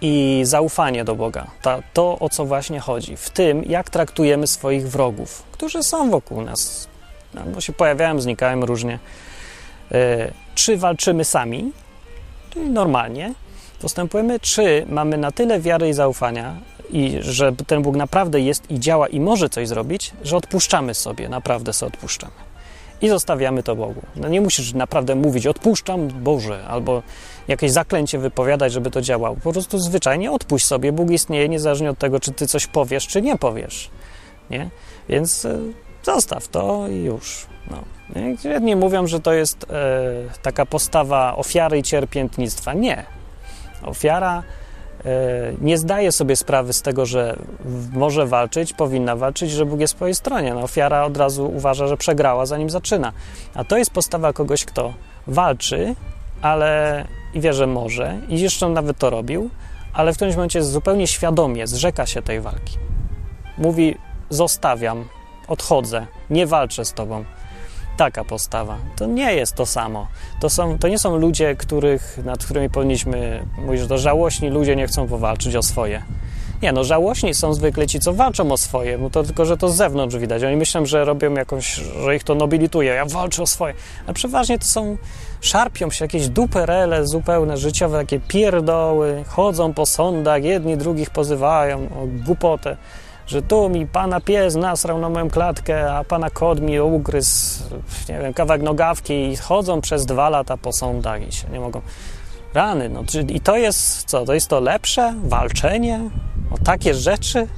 i 0.00 0.42
zaufanie 0.44 1.04
do 1.04 1.14
Boga. 1.14 1.46
Ta, 1.62 1.82
to, 1.92 2.18
o 2.18 2.28
co 2.28 2.44
właśnie 2.44 2.80
chodzi. 2.80 3.16
W 3.16 3.30
tym, 3.30 3.62
jak 3.64 3.90
traktujemy 3.90 4.46
swoich 4.46 4.88
wrogów, 4.88 5.42
którzy 5.52 5.82
są 5.82 6.10
wokół 6.10 6.40
nas, 6.42 6.88
no, 7.34 7.42
bo 7.54 7.60
się 7.60 7.72
pojawiają, 7.72 8.20
znikają 8.20 8.66
różnie. 8.66 8.98
E, 9.92 10.32
czy 10.54 10.76
walczymy 10.76 11.24
sami, 11.24 11.72
czyli 12.50 12.70
normalnie 12.70 13.34
postępujemy, 13.80 14.40
czy 14.40 14.86
mamy 14.88 15.16
na 15.16 15.30
tyle 15.32 15.60
wiary 15.60 15.88
i 15.88 15.92
zaufania, 15.92 16.54
i 16.90 17.18
że 17.20 17.52
ten 17.52 17.82
Bóg 17.82 17.96
naprawdę 17.96 18.40
jest 18.40 18.70
i 18.70 18.80
działa 18.80 19.08
i 19.08 19.20
może 19.20 19.48
coś 19.48 19.68
zrobić, 19.68 20.12
że 20.22 20.36
odpuszczamy 20.36 20.94
sobie, 20.94 21.28
naprawdę 21.28 21.72
sobie 21.72 21.92
odpuszczamy 21.92 22.32
i 23.04 23.08
zostawiamy 23.08 23.62
to 23.62 23.76
Bogu. 23.76 24.02
No 24.16 24.28
nie 24.28 24.40
musisz 24.40 24.74
naprawdę 24.74 25.14
mówić, 25.14 25.46
odpuszczam 25.46 26.08
Boże, 26.08 26.64
albo 26.68 27.02
jakieś 27.48 27.70
zaklęcie 27.70 28.18
wypowiadać, 28.18 28.72
żeby 28.72 28.90
to 28.90 29.00
działało. 29.00 29.36
Po 29.36 29.52
prostu 29.52 29.78
zwyczajnie 29.78 30.32
odpuść 30.32 30.66
sobie. 30.66 30.92
Bóg 30.92 31.10
istnieje 31.10 31.48
niezależnie 31.48 31.90
od 31.90 31.98
tego, 31.98 32.20
czy 32.20 32.32
ty 32.32 32.46
coś 32.46 32.66
powiesz, 32.66 33.06
czy 33.06 33.22
nie 33.22 33.38
powiesz. 33.38 33.90
Nie? 34.50 34.70
Więc 35.08 35.44
e, 35.44 35.58
zostaw 36.04 36.48
to 36.48 36.88
i 36.88 36.94
już. 36.96 37.46
No. 37.70 37.78
Jedni 38.44 38.76
mówią, 38.76 39.06
że 39.06 39.20
to 39.20 39.32
jest 39.32 39.66
e, 39.70 39.76
taka 40.42 40.66
postawa 40.66 41.36
ofiary 41.36 41.78
i 41.78 41.82
cierpiętnictwa. 41.82 42.74
Nie. 42.74 43.06
Ofiara 43.82 44.42
E, 45.04 45.52
nie 45.60 45.78
zdaje 45.78 46.12
sobie 46.12 46.36
sprawy 46.36 46.72
z 46.72 46.82
tego, 46.82 47.06
że 47.06 47.36
może 47.92 48.26
walczyć, 48.26 48.72
powinna 48.72 49.16
walczyć, 49.16 49.50
że 49.50 49.66
Bóg 49.66 49.80
jest 49.80 49.94
po 49.94 50.06
jej 50.06 50.14
stronie. 50.14 50.54
No, 50.54 50.60
ofiara 50.62 51.04
od 51.04 51.16
razu 51.16 51.52
uważa, 51.56 51.86
że 51.86 51.96
przegrała, 51.96 52.46
zanim 52.46 52.70
zaczyna. 52.70 53.12
A 53.54 53.64
to 53.64 53.76
jest 53.76 53.90
postawa 53.90 54.32
kogoś, 54.32 54.64
kto 54.64 54.94
walczy, 55.26 55.94
ale 56.42 57.04
i 57.34 57.40
wie, 57.40 57.52
że 57.54 57.66
może, 57.66 58.18
i 58.28 58.40
jeszcze 58.40 58.68
nawet 58.68 58.98
to 58.98 59.10
robił, 59.10 59.50
ale 59.92 60.12
w 60.12 60.16
którymś 60.16 60.36
momencie 60.36 60.62
zupełnie 60.62 61.06
świadomie 61.06 61.66
zrzeka 61.66 62.06
się 62.06 62.22
tej 62.22 62.40
walki. 62.40 62.78
Mówi: 63.58 63.96
Zostawiam, 64.30 65.04
odchodzę, 65.48 66.06
nie 66.30 66.46
walczę 66.46 66.84
z 66.84 66.92
tobą 66.92 67.24
taka 67.96 68.24
postawa. 68.24 68.76
To 68.96 69.06
nie 69.06 69.34
jest 69.34 69.54
to 69.54 69.66
samo. 69.66 70.06
To, 70.40 70.50
są, 70.50 70.78
to 70.78 70.88
nie 70.88 70.98
są 70.98 71.16
ludzie, 71.16 71.56
których, 71.56 72.18
nad 72.24 72.44
którymi 72.44 72.70
powinniśmy 72.70 73.46
mówić, 73.58 73.80
że 73.80 73.88
to 73.88 73.98
żałośni 73.98 74.48
ludzie 74.48 74.76
nie 74.76 74.86
chcą 74.86 75.08
powalczyć 75.08 75.56
o 75.56 75.62
swoje. 75.62 76.02
Nie, 76.62 76.72
no 76.72 76.84
żałośni 76.84 77.34
są 77.34 77.54
zwykle 77.54 77.86
ci, 77.86 78.00
co 78.00 78.12
walczą 78.12 78.52
o 78.52 78.56
swoje, 78.56 78.98
bo 78.98 79.10
to 79.10 79.22
tylko, 79.22 79.44
że 79.44 79.56
to 79.56 79.68
z 79.68 79.76
zewnątrz 79.76 80.16
widać. 80.16 80.44
Oni 80.44 80.56
myślą, 80.56 80.86
że 80.86 81.04
robią 81.04 81.34
jakąś, 81.34 81.80
że 82.04 82.16
ich 82.16 82.24
to 82.24 82.34
nobilituje, 82.34 82.94
ja 82.94 83.04
walczę 83.04 83.42
o 83.42 83.46
swoje. 83.46 83.74
A 84.06 84.12
przeważnie 84.12 84.58
to 84.58 84.64
są, 84.64 84.96
szarpią 85.40 85.90
się 85.90 86.04
jakieś 86.04 86.28
duperele 86.28 87.06
zupełne, 87.06 87.56
życiowe, 87.56 87.98
takie 87.98 88.20
pierdoły, 88.20 89.24
chodzą 89.28 89.74
po 89.74 89.86
sądach, 89.86 90.44
jedni 90.44 90.76
drugich 90.76 91.10
pozywają 91.10 91.78
o 91.78 92.06
głupotę. 92.24 92.76
Że 93.26 93.42
tu 93.42 93.68
mi 93.68 93.86
pana 93.86 94.20
pies 94.20 94.54
nasrał 94.54 94.98
na 94.98 95.08
moją 95.08 95.30
klatkę, 95.30 95.94
a 95.94 96.04
pana 96.04 96.30
kot 96.30 96.60
mi 96.60 96.80
ugryzł, 96.80 97.64
nie 98.08 98.18
wiem, 98.18 98.34
kawałek 98.34 98.62
nogawki 98.62 99.28
i 99.28 99.36
chodzą 99.36 99.80
przez 99.80 100.06
dwa 100.06 100.28
lata 100.28 100.56
po 100.56 100.72
sądach 100.72 101.28
i 101.28 101.32
się 101.32 101.48
nie 101.48 101.60
mogą... 101.60 101.80
Rany, 102.54 102.88
no 102.88 103.02
i 103.28 103.40
to 103.40 103.56
jest 103.56 104.04
co? 104.04 104.24
To 104.24 104.34
jest 104.34 104.48
to 104.48 104.60
lepsze? 104.60 105.14
Walczenie? 105.24 106.00
O 106.50 106.58
takie 106.64 106.94
rzeczy? 106.94 107.48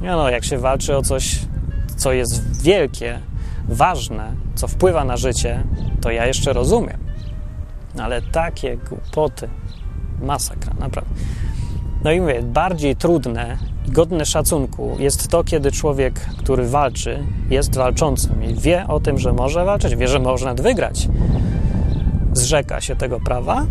Nie 0.00 0.10
no, 0.10 0.30
jak 0.30 0.44
się 0.44 0.58
walczy 0.58 0.96
o 0.96 1.02
coś, 1.02 1.38
co 1.96 2.12
jest 2.12 2.62
wielkie, 2.62 3.20
ważne, 3.68 4.32
co 4.54 4.68
wpływa 4.68 5.04
na 5.04 5.16
życie, 5.16 5.64
to 6.00 6.10
ja 6.10 6.26
jeszcze 6.26 6.52
rozumiem. 6.52 6.98
Ale 7.98 8.22
takie 8.22 8.76
głupoty, 8.76 9.48
masakra, 10.22 10.72
naprawdę. 10.78 11.14
No 12.04 12.12
i 12.12 12.20
mówię, 12.20 12.42
bardziej 12.42 12.96
trudne 12.96 13.58
godne 13.88 14.26
szacunku 14.26 14.96
jest 14.98 15.28
to, 15.28 15.44
kiedy 15.44 15.72
człowiek, 15.72 16.20
który 16.38 16.68
walczy, 16.68 17.24
jest 17.50 17.74
walczącym 17.74 18.44
i 18.44 18.54
wie 18.54 18.84
o 18.88 19.00
tym, 19.00 19.18
że 19.18 19.32
może 19.32 19.64
walczyć, 19.64 19.96
wie, 19.96 20.08
że 20.08 20.18
może 20.18 20.46
nawet 20.46 20.60
wygrać. 20.60 21.08
Zrzeka 22.32 22.80
się 22.80 22.96
tego 22.96 23.20
prawa 23.20 23.66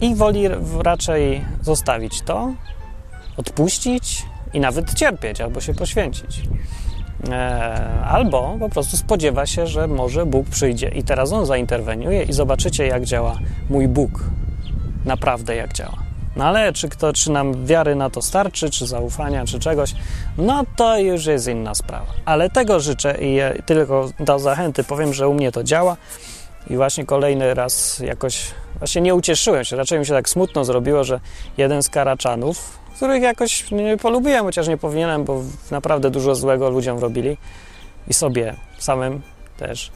i 0.00 0.14
woli 0.14 0.44
raczej 0.82 1.44
zostawić 1.62 2.22
to, 2.22 2.52
odpuścić 3.36 4.26
i 4.52 4.60
nawet 4.60 4.94
cierpieć 4.94 5.40
albo 5.40 5.60
się 5.60 5.74
poświęcić. 5.74 6.42
E, 7.30 8.04
albo 8.04 8.56
po 8.60 8.68
prostu 8.68 8.96
spodziewa 8.96 9.46
się, 9.46 9.66
że 9.66 9.86
może 9.86 10.26
Bóg 10.26 10.48
przyjdzie 10.48 10.88
i 10.88 11.02
teraz 11.02 11.32
on 11.32 11.46
zainterweniuje 11.46 12.22
i 12.22 12.32
zobaczycie, 12.32 12.86
jak 12.86 13.04
działa 13.04 13.38
mój 13.70 13.88
Bóg. 13.88 14.24
Naprawdę 15.04 15.56
jak 15.56 15.72
działa. 15.72 16.07
No 16.38 16.44
ale 16.44 16.72
czy, 16.72 16.88
kto, 16.88 17.12
czy 17.12 17.30
nam 17.30 17.66
wiary 17.66 17.94
na 17.94 18.10
to 18.10 18.22
starczy, 18.22 18.70
czy 18.70 18.86
zaufania, 18.86 19.44
czy 19.44 19.58
czegoś, 19.58 19.94
no 20.36 20.64
to 20.76 20.98
już 20.98 21.26
jest 21.26 21.48
inna 21.48 21.74
sprawa. 21.74 22.06
Ale 22.24 22.50
tego 22.50 22.80
życzę 22.80 23.16
i 23.20 23.38
tylko 23.66 24.10
do 24.20 24.38
zachęty 24.38 24.84
powiem, 24.84 25.14
że 25.14 25.28
u 25.28 25.34
mnie 25.34 25.52
to 25.52 25.64
działa 25.64 25.96
i 26.70 26.76
właśnie 26.76 27.06
kolejny 27.06 27.54
raz 27.54 27.98
jakoś, 27.98 28.50
właśnie 28.78 29.02
nie 29.02 29.14
ucieszyłem 29.14 29.64
się, 29.64 29.76
raczej 29.76 29.98
mi 29.98 30.06
się 30.06 30.12
tak 30.12 30.28
smutno 30.28 30.64
zrobiło, 30.64 31.04
że 31.04 31.20
jeden 31.56 31.82
z 31.82 31.88
karaczanów, 31.88 32.78
których 32.96 33.22
jakoś 33.22 33.70
nie 33.70 33.96
polubiłem, 33.96 34.44
chociaż 34.44 34.68
nie 34.68 34.76
powinienem, 34.76 35.24
bo 35.24 35.42
naprawdę 35.70 36.10
dużo 36.10 36.34
złego 36.34 36.70
ludziom 36.70 36.98
robili 36.98 37.36
i 38.08 38.14
sobie 38.14 38.54
samym 38.78 39.22
też. 39.56 39.90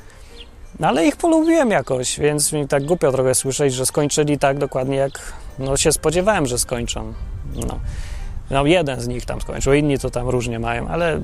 No 0.81 0.89
ale 0.89 1.07
ich 1.07 1.17
polubiłem 1.17 1.71
jakoś, 1.71 2.21
więc 2.21 2.53
mi 2.53 2.69
tak 2.69 2.85
głupio 2.85 3.13
trochę 3.13 3.35
słyszeć, 3.35 3.75
że 3.75 3.87
skończyli 3.87 4.39
tak 4.39 4.59
dokładnie 4.59 4.97
jak 4.97 5.33
no, 5.59 5.77
się 5.77 5.93
spodziewałem, 5.93 6.47
że 6.47 6.59
skończą. 6.59 7.13
No. 7.55 7.81
no 8.51 8.67
jeden 8.67 9.01
z 9.01 9.09
nich 9.09 9.27
tam 9.27 9.41
skończył, 9.41 9.73
inni 9.73 9.99
to 9.99 10.11
tam 10.11 10.29
różnie 10.29 10.59
mają, 10.59 10.89
ale 10.89 11.21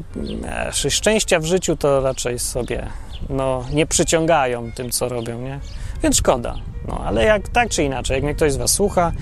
szczęścia 0.70 1.40
w 1.40 1.44
życiu 1.44 1.76
to 1.76 2.00
raczej 2.00 2.38
sobie 2.38 2.86
no, 3.30 3.64
nie 3.72 3.86
przyciągają 3.86 4.72
tym, 4.72 4.90
co 4.90 5.08
robią, 5.08 5.40
nie? 5.40 5.60
Więc 6.02 6.16
szkoda. 6.16 6.54
No, 6.88 7.02
ale 7.04 7.24
jak 7.24 7.48
tak 7.48 7.68
czy 7.68 7.82
inaczej, 7.84 8.14
jak 8.14 8.24
mnie 8.24 8.34
ktoś 8.34 8.52
z 8.52 8.56
Was 8.56 8.70
słucha, 8.70 9.12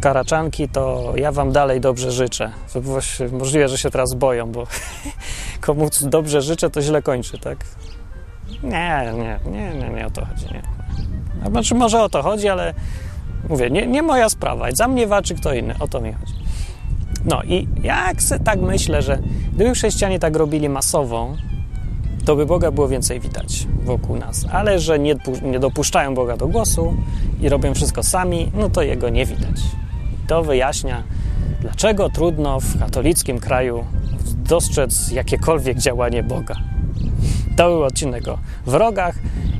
karaczanki, 0.00 0.68
to 0.68 1.12
ja 1.16 1.32
Wam 1.32 1.52
dalej 1.52 1.80
dobrze 1.80 2.12
życzę. 2.12 2.52
Możliwe, 3.32 3.68
że 3.68 3.78
się 3.78 3.90
teraz 3.90 4.14
boją, 4.14 4.52
bo 4.52 4.66
komu 5.60 5.88
dobrze 6.02 6.42
życzę, 6.42 6.70
to 6.70 6.82
źle 6.82 7.02
kończy, 7.02 7.38
tak? 7.38 7.58
Nie, 8.62 9.12
nie, 9.14 9.38
nie, 9.50 9.74
nie, 9.74 9.88
nie 9.88 10.06
o 10.06 10.10
to 10.10 10.26
chodzi, 10.26 10.46
nie. 10.54 10.62
Znaczy, 11.50 11.74
może 11.74 12.02
o 12.02 12.08
to 12.08 12.22
chodzi, 12.22 12.48
ale 12.48 12.74
mówię, 13.48 13.70
nie, 13.70 13.86
nie 13.86 14.02
moja 14.02 14.28
sprawa. 14.28 14.72
Za 14.72 14.88
mnie 14.88 15.06
walczy 15.06 15.34
kto 15.34 15.54
inny, 15.54 15.74
o 15.80 15.88
to 15.88 16.00
mi 16.00 16.12
chodzi. 16.12 16.34
No 17.24 17.42
i 17.42 17.68
jak 17.82 18.22
se 18.22 18.40
tak 18.40 18.60
myślę, 18.60 19.02
że 19.02 19.18
gdyby 19.52 19.74
chrześcijanie 19.74 20.18
tak 20.18 20.36
robili 20.36 20.68
masowo, 20.68 21.36
to 22.24 22.36
by 22.36 22.46
Boga 22.46 22.70
było 22.70 22.88
więcej 22.88 23.20
widać 23.20 23.66
wokół 23.84 24.16
nas. 24.16 24.46
Ale 24.52 24.78
że 24.78 24.98
nie, 24.98 25.14
nie 25.42 25.58
dopuszczają 25.58 26.14
Boga 26.14 26.36
do 26.36 26.48
głosu 26.48 26.94
i 27.40 27.48
robią 27.48 27.74
wszystko 27.74 28.02
sami, 28.02 28.50
no 28.54 28.70
to 28.70 28.82
Jego 28.82 29.08
nie 29.08 29.26
widać. 29.26 29.60
To 30.26 30.42
wyjaśnia, 30.42 31.02
dlaczego 31.60 32.10
trudno 32.10 32.60
w 32.60 32.78
katolickim 32.78 33.38
kraju 33.38 33.84
dostrzec 34.36 35.10
jakiekolwiek 35.10 35.78
działanie 35.78 36.22
Boga. 36.22 36.54
To 37.56 37.68
był 37.68 37.82
odcinek 37.82 38.28
o 38.28 38.38
wrogach 38.66 39.14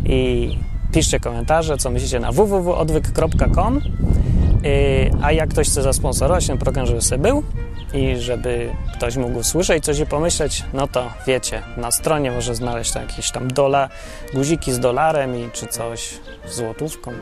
i 0.05 0.51
piszcie 0.97 1.21
komentarze, 1.21 1.79
co 1.79 1.91
myślicie 1.91 2.21
na 2.21 2.33
www.odwyk.com 2.33 3.81
y, 4.65 5.11
a 5.23 5.33
jak 5.33 5.51
ktoś 5.51 5.69
chce 5.69 5.83
zasponsorować 5.83 6.47
ten 6.47 6.59
program, 6.59 6.87
żeby 6.87 7.03
sobie 7.03 7.23
był 7.23 7.43
i 7.95 8.17
żeby 8.17 8.71
ktoś 8.95 9.17
mógł 9.17 9.43
słyszeć 9.43 9.85
coś 9.85 9.99
i 9.99 10.07
pomyśleć, 10.07 10.65
no 10.73 10.89
to 10.89 11.11
wiecie, 11.27 11.63
na 11.77 11.91
stronie 11.91 12.31
może 12.31 12.55
znaleźć 12.55 12.93
tam 12.93 13.03
jakieś 13.03 13.31
tam 13.31 13.49
dola, 13.49 13.89
guziki 14.35 14.73
z 14.73 14.79
dolarem 14.81 15.37
i 15.37 15.51
czy 15.53 15.67
coś 15.67 16.15
z 16.49 16.55
złotówką 16.55 17.13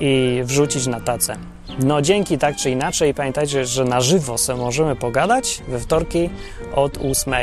i 0.00 0.40
wrzucić 0.44 0.86
na 0.86 1.00
tacę. 1.00 1.36
No 1.78 2.02
dzięki 2.02 2.38
tak 2.38 2.56
czy 2.56 2.70
inaczej, 2.70 3.14
pamiętajcie, 3.14 3.66
że 3.66 3.84
na 3.84 4.00
żywo 4.00 4.38
sobie 4.38 4.58
możemy 4.58 4.96
pogadać 4.96 5.62
we 5.68 5.78
wtorki 5.78 6.30
od 6.74 6.98
8 6.98 7.34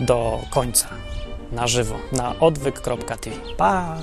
do 0.00 0.40
końca. 0.50 1.07
Na 1.52 1.66
żywo, 1.66 1.94
na 2.12 2.34
odwyk.tv. 2.40 3.30
Pa! 3.56 3.96